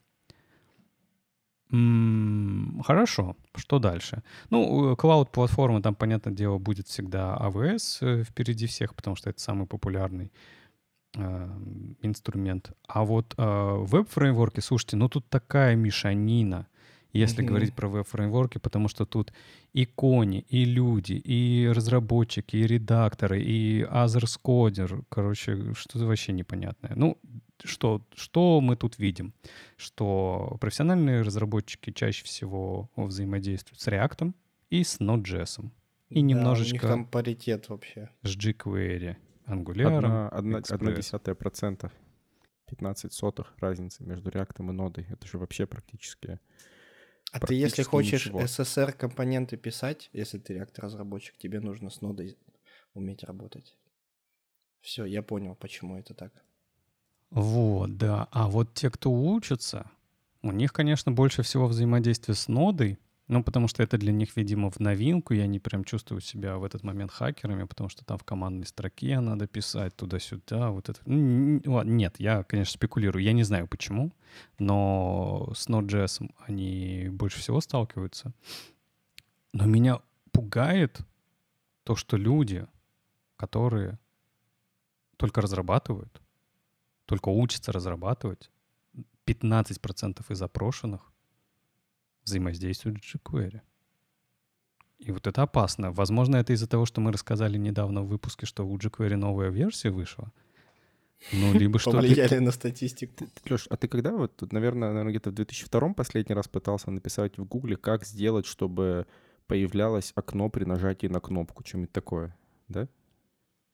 [2.83, 4.21] Хорошо, что дальше?
[4.51, 9.65] Ну, клауд-платформа, там, понятное дело, будет всегда AWS э, впереди всех, потому что это самый
[9.65, 10.31] популярный
[11.17, 11.49] э,
[12.03, 12.71] инструмент.
[12.87, 16.67] А вот э, веб-фреймворки, слушайте, ну тут такая мешанина
[17.19, 17.47] если mm-hmm.
[17.47, 19.33] говорить про веб-фреймворки, потому что тут
[19.73, 26.93] и кони, и люди, и разработчики, и редакторы, и others кодер, короче, что-то вообще непонятное.
[26.95, 27.17] Ну,
[27.63, 29.33] что, что мы тут видим?
[29.77, 34.33] Что профессиональные разработчики чаще всего взаимодействуют с React
[34.69, 35.69] и с Node.js.
[36.09, 36.71] И да, немножечко...
[36.71, 38.09] у них там паритет вообще.
[38.23, 39.15] С jQuery,
[39.47, 41.91] Angular, Одна, одна, одна десятая процента.
[42.67, 45.07] 15 сотых разницы между React и нодой.
[45.09, 46.39] Это же вообще практически
[47.41, 48.41] а ты, если хочешь ничего.
[48.41, 52.37] SSR-компоненты писать, если ты реактор-разработчик, тебе нужно с нодой
[52.93, 53.77] уметь работать.
[54.81, 56.31] Все, я понял, почему это так.
[57.31, 58.27] Вот, да.
[58.31, 59.89] А вот те, кто учатся,
[60.41, 64.69] у них, конечно, больше всего взаимодействия с нодой, ну, потому что это для них, видимо,
[64.69, 68.23] в новинку, и они прям чувствуют себя в этот момент хакерами, потому что там в
[68.23, 70.99] командной строке надо писать туда-сюда, вот это.
[71.05, 74.11] Нет, я, конечно, спекулирую, я не знаю почему,
[74.59, 78.31] но с Node.js они больше всего сталкиваются.
[79.53, 80.01] Но меня
[80.31, 80.99] пугает
[81.83, 82.67] то, что люди,
[83.37, 83.97] которые
[85.17, 86.21] только разрабатывают,
[87.05, 88.51] только учатся разрабатывать,
[89.25, 91.11] 15% из опрошенных
[92.25, 93.61] взаимодействуют с jQuery.
[94.99, 95.91] И вот это опасно.
[95.91, 99.91] Возможно, это из-за того, что мы рассказали недавно в выпуске, что у jQuery новая версия
[99.91, 100.31] вышла.
[101.31, 103.27] Ну, либо что Повлияли на статистику.
[103.49, 107.45] Леш, а ты когда вот, наверное, наверное, где-то в 2002 последний раз пытался написать в
[107.45, 109.05] Гугле, как сделать, чтобы
[109.47, 112.35] появлялось окно при нажатии на кнопку, что-нибудь такое,
[112.67, 112.87] да?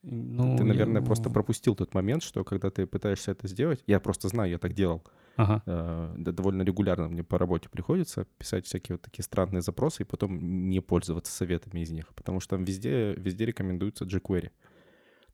[0.04, 3.99] Ну, ты, наверное, я- просто пропустил тот момент, что когда ты пытаешься это сделать, я
[3.99, 5.04] просто знаю, я так делал,
[5.38, 5.63] Ага.
[5.65, 10.69] э, довольно регулярно мне по работе приходится писать всякие вот такие странные запросы и потом
[10.69, 14.51] не пользоваться советами из них, потому что там везде, везде рекомендуется jQuery.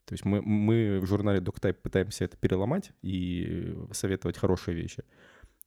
[0.05, 5.03] То есть мы, мы в журнале DocType пытаемся это переломать и советовать хорошие вещи.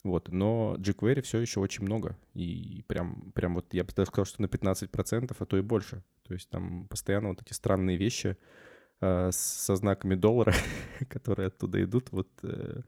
[0.02, 2.16] Вот, но jQuery все еще очень много.
[2.32, 6.02] И прям, прям вот я бы даже сказал, что на 15%, а то и больше.
[6.26, 8.38] То есть там постоянно вот эти странные вещи
[9.02, 10.54] э, со знаками доллара,
[11.10, 12.80] которые оттуда идут, вот э,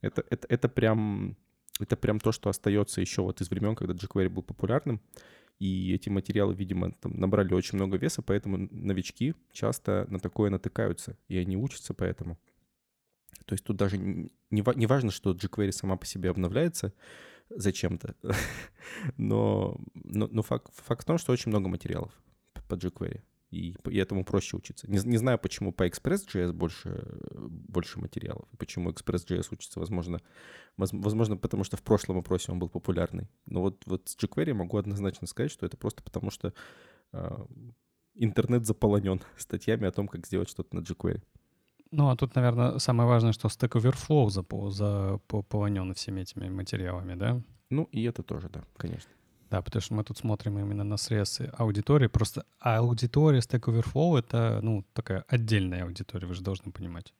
[0.00, 1.36] это, это, это прям
[1.80, 5.00] это прям то, что остается еще вот из времен, когда jQuery был популярным.
[5.58, 11.16] И эти материалы, видимо, там набрали очень много веса, поэтому новички часто на такое натыкаются,
[11.28, 12.38] и они учатся поэтому.
[13.46, 16.92] То есть тут даже не, не важно, что jQuery сама по себе обновляется
[17.48, 18.16] зачем-то,
[19.16, 22.12] но, но, но факт, факт в том, что очень много материалов
[22.68, 23.22] по jQuery,
[23.56, 24.90] и, и этому проще учиться.
[24.90, 30.20] Не, не знаю, почему по Express.js больше, э, больше материалов, и почему Express.js учится, возможно,
[30.76, 33.28] воз- возможно, потому что в прошлом опросе он был популярный.
[33.46, 36.52] Но вот, вот с jQuery могу однозначно сказать, что это просто потому, что
[37.12, 37.46] э,
[38.14, 41.22] интернет заполонен статьями о том, как сделать что-то на jQuery.
[41.92, 47.42] Ну, а тут, наверное, самое важное, что Stack Overflow запо- заполонен всеми этими материалами, да?
[47.70, 49.10] Ну, и это тоже, да, конечно.
[49.50, 52.08] Да, потому что мы тут смотрим именно на срез аудитории.
[52.08, 57.14] Просто а аудитория Stack Overflow— это, ну, такая отдельная аудитория, вы же должны понимать.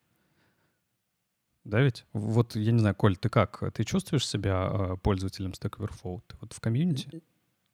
[1.65, 2.05] Да ведь?
[2.13, 3.63] Вот, я не знаю, Коль, ты как?
[3.75, 6.21] Ты чувствуешь себя э, пользователем Stack Overflow?
[6.27, 7.23] Ты вот в комьюнити?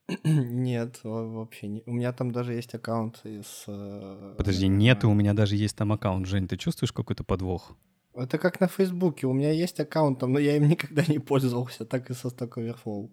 [0.24, 1.82] Нет, во- вообще не.
[1.86, 3.64] У меня там даже есть аккаунт из...
[3.66, 6.26] э, Подожди, нет, и у меня даже есть там аккаунт.
[6.26, 7.76] Жень, ты чувствуешь какой-то подвох?
[8.14, 9.26] Это как на Фейсбуке.
[9.26, 12.55] У меня есть аккаунт там, но я им никогда не пользовался, так и со Stack
[12.57, 13.11] Overflow.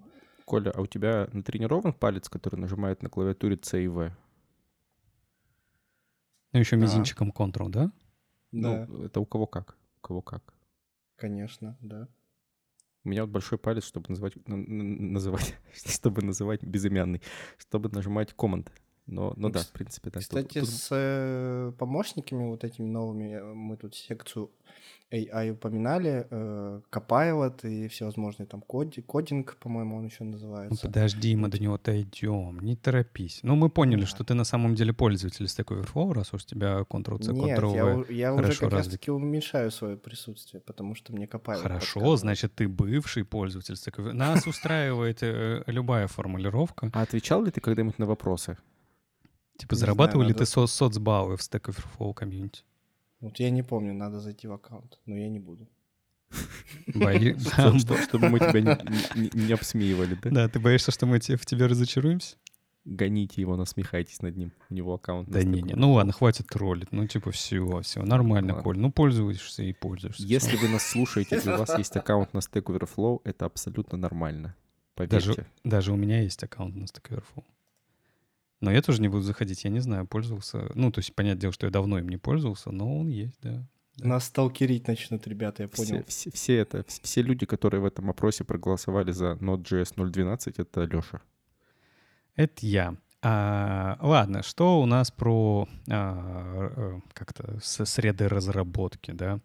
[0.50, 4.12] Коля, а у тебя натренирован палец, который нажимает на клавиатуре C и V?
[6.54, 7.92] Ну, еще мизинчиком Ctrl, да?
[8.52, 9.78] Да, Ну, это у кого как?
[9.98, 10.42] У кого как?
[11.18, 12.08] конечно, да.
[13.04, 17.22] У меня вот большой палец, чтобы называть, н- н- называть, чтобы называть безымянный,
[17.60, 18.72] чтобы нажимать команд.
[19.12, 20.20] Но, но да, в принципе, да.
[20.20, 24.50] тут- Кстати, тут- с э, помощниками вот этими новыми, э, мы тут секцию
[25.12, 30.86] AI упоминали, э, Copilot и всевозможные там коди, кодинг, по-моему, он еще Ну, называется.
[30.86, 33.40] подожди, мы до него дойдем, не торопись.
[33.42, 34.06] Ну, мы поняли, Да.
[34.08, 37.56] что ты на самом деле пользователь Stack Overflow, раз уж у тебя Ctrl-C, Нет, я,
[37.58, 38.14] Ctrl-V.
[38.14, 42.20] я уже хорошо как раз-таки уменьшаю свое присутствие, потому что мне Copilot Хорошо, подсказывает.
[42.20, 44.14] значит, ты бывший пользователь Stack Overflow.
[44.14, 46.92] Нас устраивает э, любая формулировка.
[46.94, 48.58] А отвечал ли ты когда-нибудь на вопросы?
[49.60, 52.64] Типа, Не зарабатывал знаю, ли надо- ты со- соцбаллы в Stack Overflow комьюнити?
[53.22, 55.68] Вот я не помню, надо зайти в аккаунт, но я не буду.
[56.88, 58.62] Чтобы мы тебя
[59.16, 60.30] не- обсмеивали, да?
[60.30, 62.38] Да, ты боишься, что мы в тебе разочаруемся?
[62.86, 64.52] Гоните его, насмехайтесь над ним.
[64.70, 65.30] У него аккаунт.
[65.30, 66.92] Да не, не, ну ладно, хватит троллить.
[66.92, 68.54] Ну, типа, все, все, нормально.
[68.54, 68.80] Коль.
[68.80, 70.24] Ну, пользуешься и пользуешься.
[70.24, 74.56] Если вы нас слушаете, и у вас есть аккаунт на Stack Overflow, это абсолютно нормально.
[74.96, 75.46] Даже, Поверьте.
[75.64, 77.44] даже у меня есть аккаунт на Stack Overflow.
[78.62, 80.70] Но я тоже не буду заходить, я не знаю, пользовался.
[80.76, 83.66] Ну, то есть, понятное дело, что я давно им не пользовался, но он есть, да.
[83.98, 84.08] Да.
[84.08, 86.04] Нас сталкерить начнут, ребята, я Все, понял.
[86.08, 90.84] все, все это, вс- все люди, которые в этом опросе проголосовали за Node.js 0.12, это
[90.86, 91.22] Леша.
[92.36, 92.96] Это я.
[93.22, 99.40] А, ладно, что у нас про а, э, как-то среды разработки, да?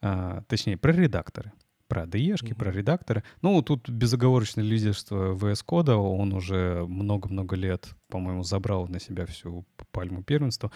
[0.00, 1.52] А, точнее, про редакторы.
[1.88, 2.56] Про ADE-шки, Мгм.
[2.56, 3.22] про редакторы.
[3.42, 9.64] Ну, тут безоговорочное лидерство VS Code, он уже много-много лет, по-моему, забрал на себя всю
[9.92, 10.72] пальму первенства.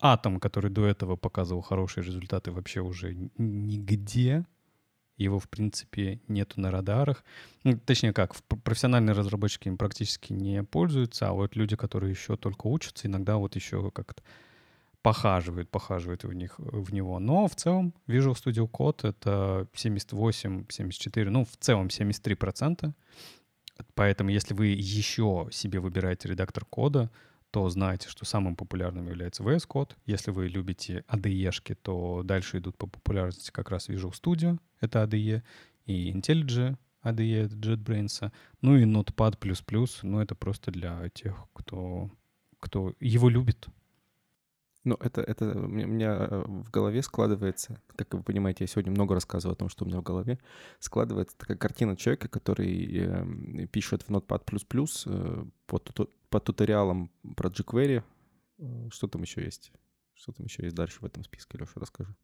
[0.00, 4.46] Атом, который до этого показывал хорошие результаты, вообще уже нигде.
[5.16, 7.24] Его, в принципе, нету на радарах.
[7.62, 8.34] Ну, точнее как,
[8.64, 13.54] профессиональные разработчики им практически не пользуются, а вот люди, которые еще только учатся, иногда вот
[13.54, 14.22] еще как-то
[15.04, 17.18] похаживают, похаживают в, них, в него.
[17.18, 22.90] Но в целом Visual Studio Code— это 78, 74, ну, в целом 73%.
[23.94, 27.10] Поэтому если вы еще себе выбираете редактор кода,
[27.50, 29.90] то знаете, что самым популярным является VS Code.
[30.06, 35.42] Если вы любите ADE-шки, то дальше идут по популярности как раз Visual Studio, это ADE,
[35.84, 38.32] и IntelliJ, ADE, JetBrains,
[38.62, 39.36] ну и Notepad++,
[40.02, 42.10] ну это просто для тех, кто,
[42.58, 43.68] кто его любит.
[44.84, 49.14] Ну, это, это у меня- э, в голове складывается, как вы понимаете, я сегодня много
[49.14, 50.38] рассказываю о том, что у меня в голове,
[50.78, 54.42] складывается такая картина человека, который эм, пишет в Notepad++
[55.06, 55.78] э, по,
[56.28, 58.02] по туториалам про jQuery.
[58.58, 59.72] Э, Что там еще есть?
[60.14, 62.14] Что там еще есть дальше в этом списке, Леша, расскажи.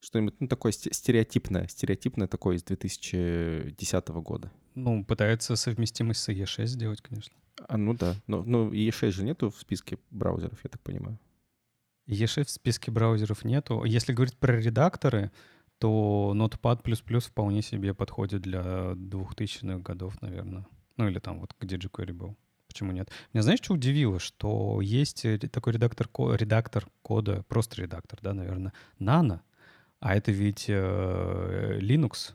[0.00, 4.52] Что-нибудь, ну, такое сте- стереотипное, стереотипное такое из 2010 года.
[4.74, 7.34] Ну, пытается совместимость с E6 сделать, конечно.
[7.68, 11.18] А, ну да, но, но E6 же нету в списке браузеров, я так понимаю.
[12.06, 13.84] ESHIFT в списке браузеров нету.
[13.84, 15.30] Если говорить про редакторы,
[15.78, 20.66] то Notepad++ вполне себе подходит для 2000-х годов, наверное.
[20.96, 22.36] Ну или там вот где jQuery был.
[22.68, 23.10] Почему нет?
[23.32, 24.18] Меня знаешь, что удивило?
[24.18, 29.40] Что есть такой редактор, редактор кода, просто редактор, да, наверное, Nano,
[30.00, 32.34] а это ведь э, Linux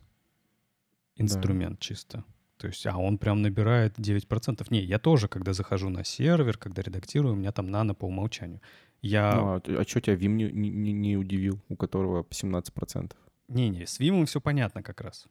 [1.16, 1.86] инструмент да.
[1.86, 2.24] чисто.
[2.58, 4.66] То есть, а он прям набирает 9%.
[4.70, 8.62] Не, я тоже, когда захожу на сервер, когда редактирую, у меня там нано по умолчанию.
[9.02, 9.36] Я...
[9.36, 13.16] Ну, а, а что тебя Vim не, не, не удивил, у которого 17%?
[13.48, 15.28] Не-не, с Vim все понятно как раз.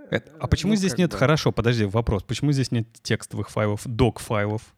[0.09, 1.11] это, а почему ну, здесь нет...
[1.11, 1.17] Бы.
[1.17, 2.23] Хорошо, подожди, вопрос.
[2.23, 4.73] Почему здесь нет текстовых файлов, док-файлов,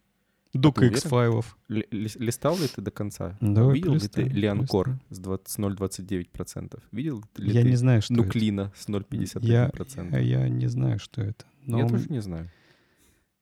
[0.53, 1.57] docx-файлов?
[1.67, 3.37] Листал ли ты до конца?
[3.41, 6.79] Да, Видел ли ты Леонкор с 0,29%?
[6.91, 10.21] Видел ли я ты не знаю, что Нуклина с 0,51%?
[10.21, 11.45] Я, я не знаю, что это.
[11.65, 11.79] Но...
[11.79, 12.49] Я тоже не знаю.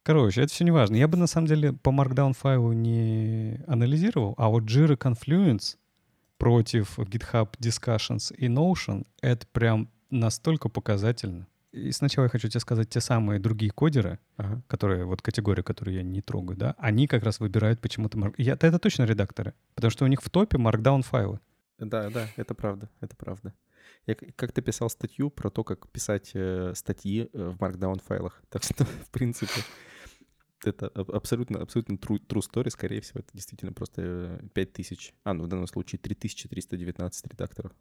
[0.04, 0.96] Короче, это все не важно.
[0.96, 5.78] Я бы на самом деле по Markdown файлу не анализировал, а вот Jira Confluence
[6.38, 11.48] против GitHub Discussions и Notion— это прям настолько показательно.
[11.76, 14.62] И сначала я хочу тебе сказать, те самые другие кодеры, ага.
[14.68, 18.18] которые, вот категории, которые я не трогаю, да, они как раз выбирают почему-то...
[18.18, 18.36] Марк...
[18.38, 21.42] Я, это точно редакторы, потому что у них в топе markdown файлы.
[21.78, 23.54] Да, да, это правда, это правда.
[24.08, 28.42] Я как-то писал статью про то, как писать э, статьи э, в markdown файлах.
[28.50, 29.62] Так что, в принципе,
[30.64, 32.70] это абсолютно, абсолютно true, true story.
[32.70, 37.74] Скорее всего, это действительно просто 5000, э, а, ну, в данном случае 3319 редакторов.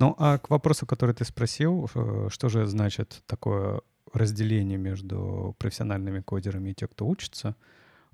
[0.00, 3.82] Ну, а к вопросу, который ты спросил, э, что же значит такое
[4.14, 7.54] разделение между профессиональными кодерами и те, кто учится?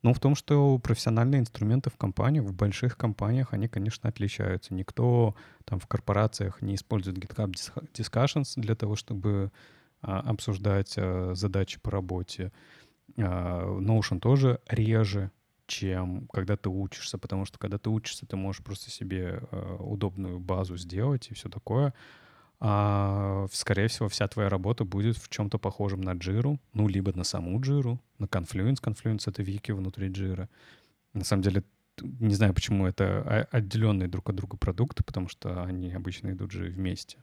[0.03, 4.75] Ну, в том, что профессиональные инструменты в компаниях, в больших компаниях, они, конечно, отличаются.
[4.75, 7.55] Никто там в корпорациях не использует GitHub
[7.95, 9.53] Discussions для того, чтобы
[10.03, 12.53] а, обсуждать а, задачи по работе.
[13.17, 15.31] А, Notion тоже реже
[15.67, 20.39] чем когда ты учишься, потому что когда ты учишься, ты можешь просто себе э, удобную
[20.39, 21.95] базу сделать и все такое.
[22.59, 27.25] А, скорее всего, вся твоя работа будет в чем-то похожем на Jira, ну, либо на
[27.25, 28.83] саму Jira, на Confluence.
[28.83, 30.49] Confluence— это вики внутри Jira.
[31.13, 31.65] На самом деле,
[32.01, 36.65] не знаю, почему это отделенные друг от друга продукты, потому что они обычно идут же
[36.71, 37.19] вместе.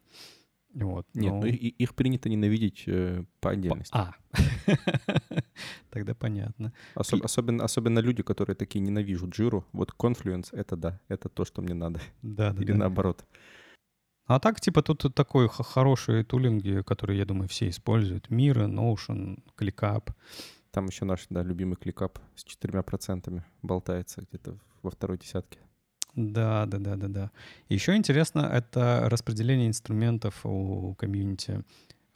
[0.73, 1.41] Вот, Нет, но...
[1.41, 3.95] ну их принято ненавидеть э, по отдельности.
[3.95, 4.15] А,
[5.91, 6.73] тогда понятно.
[6.95, 7.23] Особ, И...
[7.23, 9.65] особенно, особенно люди, которые такие ненавижу Джиру.
[9.71, 12.01] Вот Confluence— это да, это то, что мне надо.
[12.23, 12.79] Да, да, Или да.
[12.79, 13.23] наоборот.
[14.25, 18.29] А так, типа, тут такой хорошие тулинги, которые, я думаю, все используют.
[18.29, 20.13] Mira, Notion, ClickUp.
[20.71, 25.59] Там еще наш, да, любимый ClickUp с четырьмя процентами болтается где-то во второй десятке.
[26.15, 27.31] Да, да, да, да, да.
[27.69, 31.63] Еще интересно это распределение инструментов у комьюнити,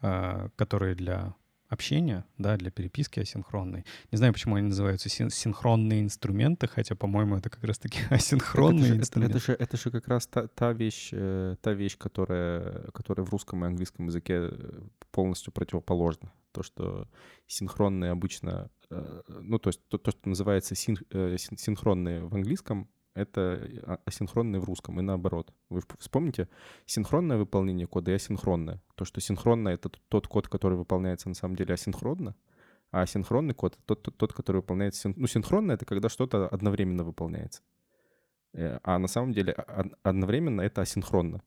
[0.02, 1.36] а, которые для
[1.70, 3.86] общения, да, для переписки асинхронной.
[4.12, 9.00] Не знаю, почему они называются син- синхронные инструменты, хотя, по-моему, это как раз-таки асинхронные это
[9.00, 9.38] инструменты.
[9.38, 13.26] Это, это, же, это же как раз та, та вещь, э, та вещь, которая, которая
[13.26, 14.82] в русском и английском языке э,
[15.12, 16.32] полностью противоположна.
[16.52, 17.08] То, что
[17.48, 20.98] синхронные обычно, э, ну, то есть то, то что называется син,
[21.58, 22.88] синхронные в английском,
[23.18, 25.54] это а, асинхронное в русском и наоборот.
[25.70, 26.48] Вы вспомните
[26.86, 28.82] синхронное выполнение кода и асинхронное.
[28.96, 32.36] То, что синхронное— это тот код, который выполняется на самом деле асинхронно,
[32.92, 35.02] А синхронный код— тот, тот, тот который выполняется...
[35.02, 35.14] Син...
[35.18, 37.62] Ну, синхронно— это когда что-то одновременно выполняется.
[38.54, 39.54] Э, а на самом деле
[40.04, 41.42] одновременно— это асинхронно.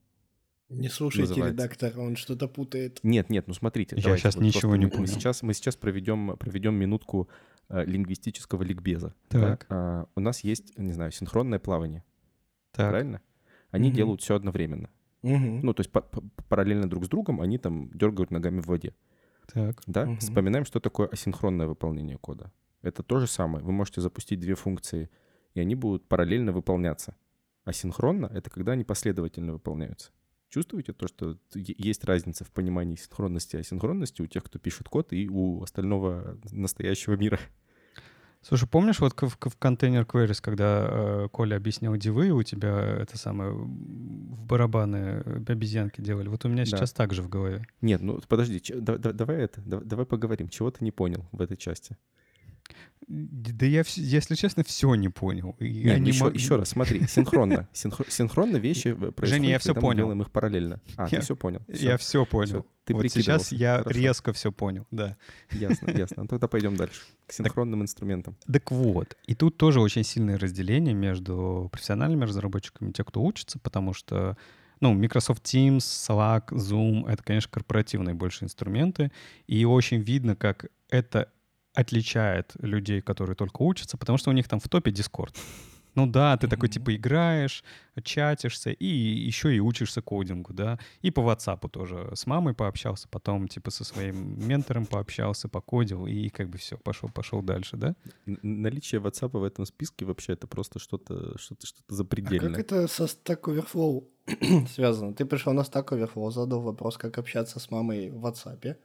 [0.70, 1.64] Не слушайте называется.
[1.64, 3.00] редактора, он что-то путает.
[3.02, 3.96] Нет, нет, ну смотрите.
[3.96, 5.00] Я сейчас вот ничего не понял.
[5.00, 7.28] Мы сейчас, мы сейчас проведем, проведем минутку
[7.70, 9.14] лингвистического ликбеза.
[9.28, 9.66] Так.
[9.68, 9.76] Да?
[9.76, 12.04] А, у нас есть, не знаю, синхронное плавание.
[12.72, 12.90] Так.
[12.90, 13.20] Правильно?
[13.70, 13.96] Они угу.
[13.96, 14.90] делают все одновременно.
[15.22, 15.60] Угу.
[15.62, 15.90] Ну, то есть
[16.48, 18.94] параллельно друг с другом они там дергают ногами в воде.
[19.52, 19.82] Так.
[19.86, 20.04] Да?
[20.04, 20.16] Угу.
[20.16, 22.52] Вспоминаем, что такое асинхронное выполнение кода.
[22.82, 23.64] Это то же самое.
[23.64, 25.10] Вы можете запустить две функции,
[25.54, 27.14] и они будут параллельно выполняться.
[27.64, 30.12] Асинхронно— это когда они последовательно выполняются.
[30.51, 35.12] Чувствуете то, что есть разница в понимании синхронности и асинхронности у тех, кто пишет код,
[35.12, 37.38] и у остального настоящего мира?
[38.42, 43.16] Слушай, помнишь вот в, в контейнер queries, когда э, Коля объяснял дивы, у тебя это
[43.16, 46.28] самое в барабаны обезьянки делали?
[46.28, 46.70] Вот у меня да.
[46.70, 47.64] сейчас так же в голове.
[47.80, 50.48] Нет, ну подожди, ч, да, да, давай это, да, давай поговорим.
[50.48, 51.96] Чего ты не понял в этой части?
[53.12, 55.56] Да я, если честно, все не понял.
[55.58, 56.34] Я Нет, не еще, мог...
[56.34, 57.68] еще раз, смотри, синхронно.
[57.72, 58.04] Синхро...
[58.08, 59.88] Синхронно вещи происходят, Женя, я все понял.
[59.88, 60.80] мы делаем их параллельно.
[60.96, 61.61] А, я, ты все понял.
[61.68, 61.88] Все.
[61.88, 62.46] Я все понял.
[62.46, 62.66] Все.
[62.84, 63.98] Ты вот сейчас я Хорошо.
[63.98, 65.16] резко все понял, да.
[65.50, 66.22] Ясно, ясно.
[66.22, 68.36] Ну, тогда пойдем дальше, к синхронным так, инструментам.
[68.50, 73.92] Так вот, и тут тоже очень сильное разделение между профессиональными разработчиками те, кто учится, потому
[73.92, 74.36] что
[74.78, 79.11] ну, Microsoft Teams, Slack, Zoom— это, конечно, корпоративные больше инструменты,
[79.48, 81.28] и очень видно, как это
[81.80, 85.34] отличает людей, которые только учатся, потому что у них там в топе Discord.
[85.94, 87.64] Ну да, ты такой типа играешь,
[88.02, 90.78] чатишься и еще и учишься кодингу, да.
[91.02, 96.28] И по WhatsApp тоже с мамой пообщался, потом типа со своим ментором пообщался, покодил и
[96.28, 97.96] как бы все, пошел, пошел дальше, да.
[98.24, 102.50] Наличие WhatsApp в этом списке вообще это просто что-то что-то что-то запредельное.
[102.50, 104.04] А как это со Stack Overflow
[104.68, 105.12] связано?
[105.14, 108.76] Ты пришел на Stack Overflow, задал вопрос, как общаться с мамой в WhatsApp.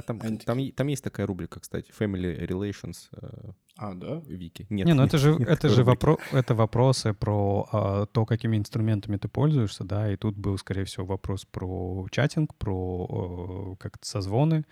[0.00, 3.08] А там, там, там есть такая рубрика, кстати, Family Relations.
[3.12, 4.22] Э, а, да?
[4.26, 4.66] Вики.
[4.70, 4.86] Нет.
[4.86, 9.28] Не, ну это же, это же вопро- это вопросы про а, то, какими инструментами ты
[9.28, 14.64] пользуешься, да, и тут был, скорее всего, вопрос про чатинг, про э, как-то созвоны,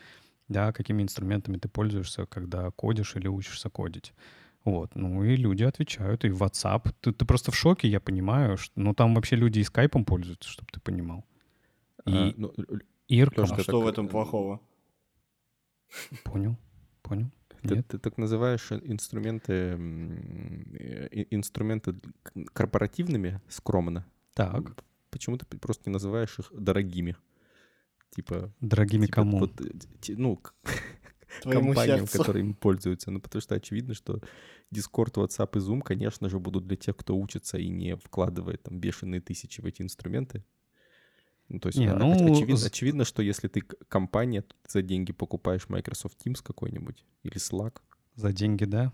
[0.48, 4.12] да, какими инструментами ты пользуешься, когда кодишь или учишься кодить.
[4.64, 6.92] Вот, ну и люди отвечают, и WhatsApp.
[7.00, 10.50] Ты, ты просто в шоке, я понимаю, что, ну там вообще люди и скайпом пользуются,
[10.50, 11.24] чтобы ты понимал.
[12.06, 12.52] И, а, ну,
[13.08, 13.44] Ирком.
[13.50, 14.60] А что в этом плохого?
[16.24, 16.56] Понял,
[17.02, 17.30] понял.
[17.62, 17.88] Ты, Нет?
[17.88, 19.72] ты так называешь инструменты,
[21.30, 21.96] инструменты
[22.52, 24.06] корпоративными скромно.
[24.34, 24.84] Так.
[25.10, 27.16] Почему ты просто не называешь их дорогими?
[28.10, 28.52] Типа...
[28.60, 29.38] Дорогими типа, кому?
[29.40, 29.60] Вот,
[30.08, 30.40] ну,
[31.42, 32.18] компаниям, сердцу.
[32.18, 33.10] которые пользуются.
[33.10, 34.20] Ну, потому что очевидно, что
[34.72, 38.78] Discord, WhatsApp и Zoom, конечно же, будут для тех, кто учится и не вкладывает там
[38.78, 40.44] бешеные тысячи в эти инструменты.
[41.48, 42.12] Ну, то есть, не, ну...
[42.12, 47.36] очевидно, очевидно, что если ты компания, то ты за деньги покупаешь Microsoft Teams какой-нибудь или
[47.36, 47.80] Slack.
[48.14, 48.92] За деньги, да?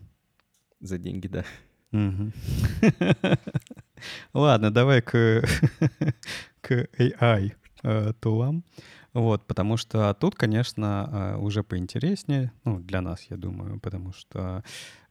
[0.80, 1.44] За деньги, да.
[4.32, 5.10] Ладно, давай к,
[6.60, 7.52] к AI
[7.82, 8.64] э, тулам.
[9.12, 14.64] Вот, потому что тут, конечно, э, уже поинтереснее, ну, для нас, я думаю, потому что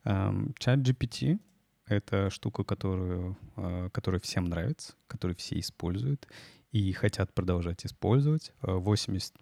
[0.03, 1.39] эм, чат GPT—
[1.87, 6.27] это штука, которую, э, которая всем нравится, которую все используют,
[6.73, 8.51] и хотят продолжать использовать.
[8.61, 9.39] 80, э,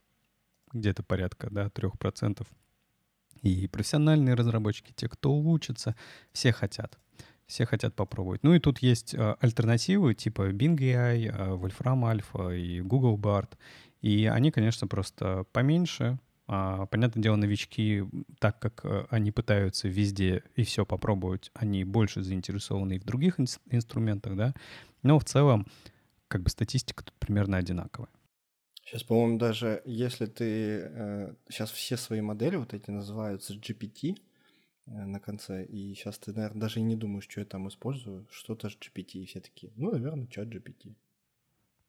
[0.73, 2.45] где-то порядка, да, 3%.
[3.41, 5.95] И профессиональные разработчики, те, кто учится,
[6.33, 6.99] все хотят.
[7.47, 8.43] Все хотят попробовать.
[8.43, 13.49] Ну и тут есть э, альтернативы типа Bing AI, э, Wolfram Alpha и Google Bard.
[14.01, 16.19] И они, конечно, просто поменьше.
[16.47, 18.03] А, понятное дело, новички,
[18.39, 24.35] так как они пытаются везде и все попробовать, они больше заинтересованы и в других инструментах,
[24.35, 24.53] да.
[25.01, 25.65] Но в целом
[26.31, 28.09] как бы статистика тут примерно одинаковая.
[28.85, 30.45] Сейчас, по-моему, даже если ты...
[30.45, 34.17] Э, сейчас все свои модели вот эти называются GPT
[34.85, 38.27] э, на конце, и сейчас ты, наверное, даже и не думаешь, что я там использую,
[38.31, 40.95] что-то же GPT, и все такие, ну, наверное, чат GPT.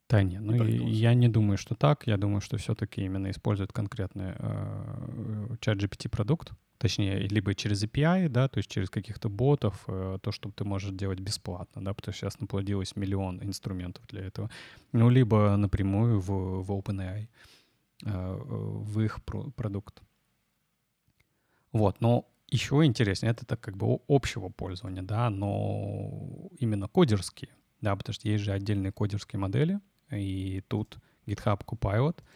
[0.08, 2.06] Да не, ну я не думаю, что так.
[2.06, 6.52] Я думаю, что все-таки именно используют конкретный э, чат GPT продукт,
[6.82, 10.90] точнее, либо через API, да, то есть через каких-то ботов, э, то, что ты можешь
[10.90, 14.50] делать бесплатно, да, потому что сейчас наплодилось миллион инструментов для этого,
[14.92, 17.28] ну, либо напрямую в, в OpenAI,
[18.04, 18.36] э,
[18.84, 19.20] в их
[19.56, 20.02] продукт.
[21.72, 27.94] Вот, но еще интереснее, это так как бы общего пользования, да, но именно кодерские, да,
[27.94, 29.78] потому что есть же отдельные кодерские модели,
[30.10, 32.18] и тут GitHub Copilot—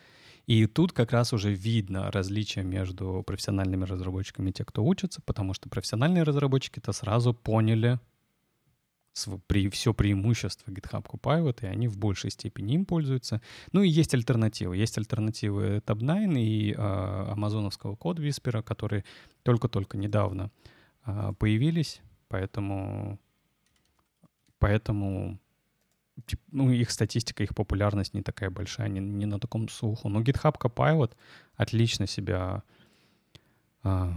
[0.47, 5.55] и тут как раз уже видно различие между профессиональными разработчиками и те, кто учится, потому
[5.55, 7.99] что профессиональные разработчики-то сразу поняли,
[9.47, 13.41] при, все преимущество GitHub Copilot, и они в большей степени им пользуются.
[13.73, 14.77] Ну и есть альтернативы.
[14.77, 19.05] Есть альтернативы Tab9 и э, амазоновского код Whisper, которые
[19.43, 20.51] только-только недавно
[21.07, 23.19] э, появились, поэтому,
[24.59, 25.39] поэтому
[26.51, 30.09] ну, их статистика, их популярность не такая большая, не, не на таком слуху.
[30.09, 31.13] Но GitHub Copilot
[31.55, 32.63] отлично себя,
[33.85, 34.13] э,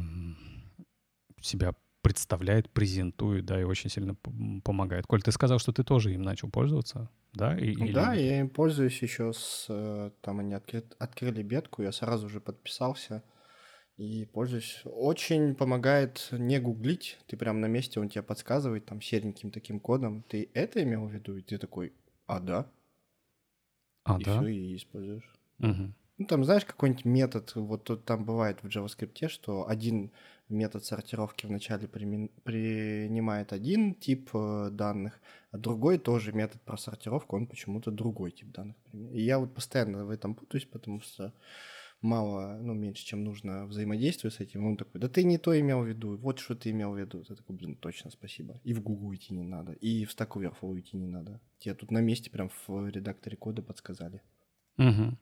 [1.42, 4.16] себя представляет, презентует, да, и очень сильно
[4.64, 5.06] помогает.
[5.06, 7.58] Коль, ты сказал, что ты тоже им начал пользоваться, да?
[7.58, 7.92] И, или...
[7.92, 9.66] Да, я им пользуюсь еще с...
[9.70, 10.84] Э, там они откры...
[10.98, 13.24] открыли бетку, я сразу же подписался
[14.00, 14.82] и пользуюсь.
[14.86, 20.24] Очень помогает не гуглить, ты прям на месте, он тебе подсказывает там сереньким таким кодом.
[20.24, 21.36] Ты это имел в виду?
[21.36, 21.92] И ты такой,
[22.26, 22.72] а да?
[24.06, 24.40] А, и да?
[24.40, 25.30] все, и используешь.
[25.60, 25.94] Угу.
[26.18, 30.12] Ну, там, знаешь, какой-нибудь метод, вот тут там бывает в JavaScript, что один
[30.48, 35.20] метод сортировки вначале принимает один тип э, данных,
[35.52, 38.78] а другой тоже метод про сортировку, он почему-то другой тип данных.
[38.94, 41.34] И я вот постоянно в этом путаюсь, потому что
[42.02, 44.66] мало, ну, меньше, чем нужно взаимодействию с этим.
[44.66, 47.24] Он такой, да ты не то имел в виду, вот что ты имел в виду.
[47.24, 48.60] Ты такой, блин, точно, спасибо.
[48.64, 51.40] И в Google идти не надо, и в Stack Overflow идти не надо.
[51.60, 54.22] Тебе тут на месте прям в редакторе кода подсказали.
[54.78, 55.18] Угу.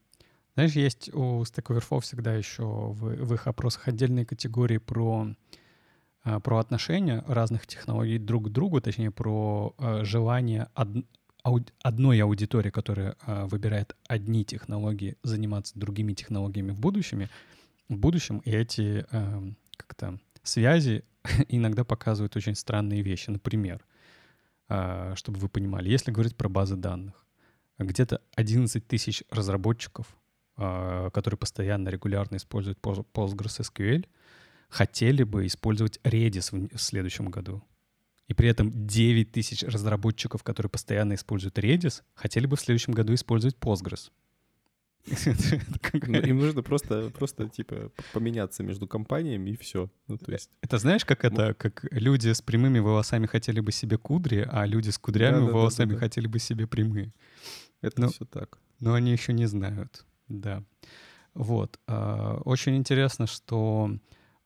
[0.54, 5.36] Знаешь, есть у Stack Overflow всегда еще в, в их опросах отдельные категории про,
[6.24, 11.06] а, про отношения разных технологий друг к другу, точнее, про э, желание од,
[11.82, 17.28] одной аудитории, которая э, выбирает одни технологии, заниматься другими технологиями в будущем,
[17.90, 21.04] в будущем, и эти э, как-то связи
[21.48, 23.30] иногда показывают очень странные вещи.
[23.30, 23.84] Например,
[24.70, 27.26] э, чтобы вы понимали, если говорить про базы данных,
[27.80, 30.08] где-то 11 тысяч разработчиков
[30.58, 34.08] а, которые постоянно, регулярно используют PostgreSQL,
[34.70, 37.64] хотели бы использовать Redis в следующем году.
[38.28, 43.14] И при этом 9 тысяч разработчиков, которые постоянно используют Redis, хотели бы в следующем году
[43.14, 44.12] использовать Postgres.
[45.94, 49.90] Ну, им нужно просто, просто, типа, поменяться между компаниями и все.
[50.08, 50.50] Ну, то есть...
[50.62, 54.90] Это знаешь, как это, как люди с прямыми волосами хотели бы себе кудри, а люди
[54.90, 57.14] с кудрявыми волосами хотели бы себе прямые.
[57.82, 58.60] Это все так.
[58.80, 60.06] Но они еще не знают.
[60.28, 60.64] Да.
[61.34, 61.80] Вот.
[61.88, 63.92] А, очень интересно, что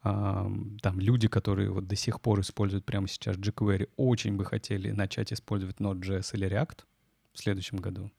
[0.01, 5.31] там люди, которые вот до сих пор используют прямо сейчас jQuery, очень бы хотели начать
[5.31, 6.79] использовать Node.js или React
[7.33, 8.11] в следующем году.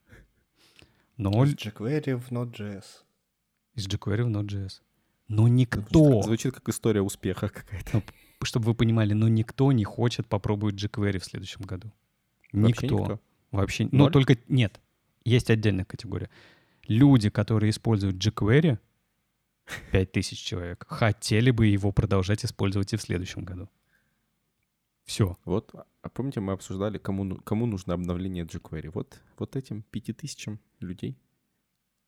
[1.17, 1.43] Но...
[1.43, 2.85] Из jQuery в Node.js.
[3.75, 4.81] Из jQuery в Node.js.
[5.27, 6.21] Но никто...
[6.21, 7.89] Звучит как история успеха какая-то.
[7.93, 8.03] Ну,
[8.43, 11.91] чтобы вы понимали, но никто не хочет попробовать jQuery в следующем году.
[12.51, 12.99] Вообще никто.
[12.99, 13.19] никто?
[13.51, 13.89] Вообще.
[13.91, 14.79] Ну, только нет.
[15.25, 16.29] Есть отдельная категория
[16.87, 18.77] люди, которые используют jQuery,
[19.91, 23.69] 5000 человек, хотели бы его продолжать использовать и в следующем году.
[25.05, 25.37] Все.
[25.45, 28.91] Вот, а помните, мы обсуждали, кому, ну, кому нужно обновление jQuery?
[28.93, 31.17] Вот, вот этим 5000 людей.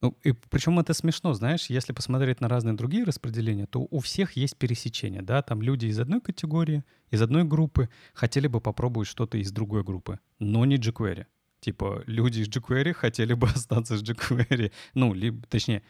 [0.01, 4.33] Ну, и причем это смешно, знаешь, если посмотреть на разные другие распределения, то у всех
[4.33, 9.37] есть пересечение, да, там люди из одной категории, из одной группы хотели бы попробовать что-то
[9.37, 11.25] из другой группы, но не jQuery.
[11.59, 14.71] Типа, люди из jQuery хотели бы остаться с jQuery.
[14.93, 15.81] Ну, либо, точнее,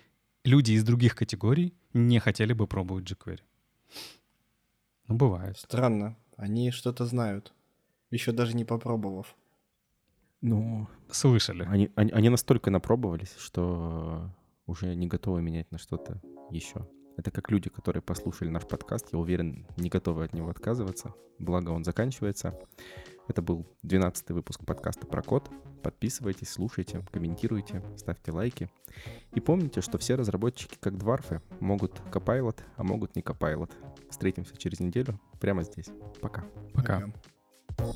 [0.46, 3.42] люди из других категорий не хотели бы пробовать jQuery.
[5.08, 5.58] Ну, бывает.
[5.58, 6.16] Странно.
[6.38, 7.54] Они что-то знают,
[8.12, 9.36] еще даже не попробовав.
[10.42, 11.64] Ну, слышали.
[11.64, 14.30] Они, они, они настолько напробовались, что
[14.68, 16.22] уже не готовы менять на что-то
[16.52, 16.88] еще.
[17.18, 21.14] Это как люди, которые послушали наш подкаст, я уверен, не готовы от него отказываться.
[21.40, 22.60] Благо он заканчивается.
[23.28, 25.50] Это был 12 выпуск подкаста про код.
[25.82, 28.70] Подписывайтесь, слушайте, комментируйте, ставьте лайки.
[29.34, 33.72] И помните, что все разработчики, как дварфы, могут Copilot, а могут не Copilot.
[34.10, 35.90] Встретимся через неделю прямо здесь.
[36.22, 36.46] Пока.
[36.74, 37.04] Пока.
[37.78, 37.96] Пока.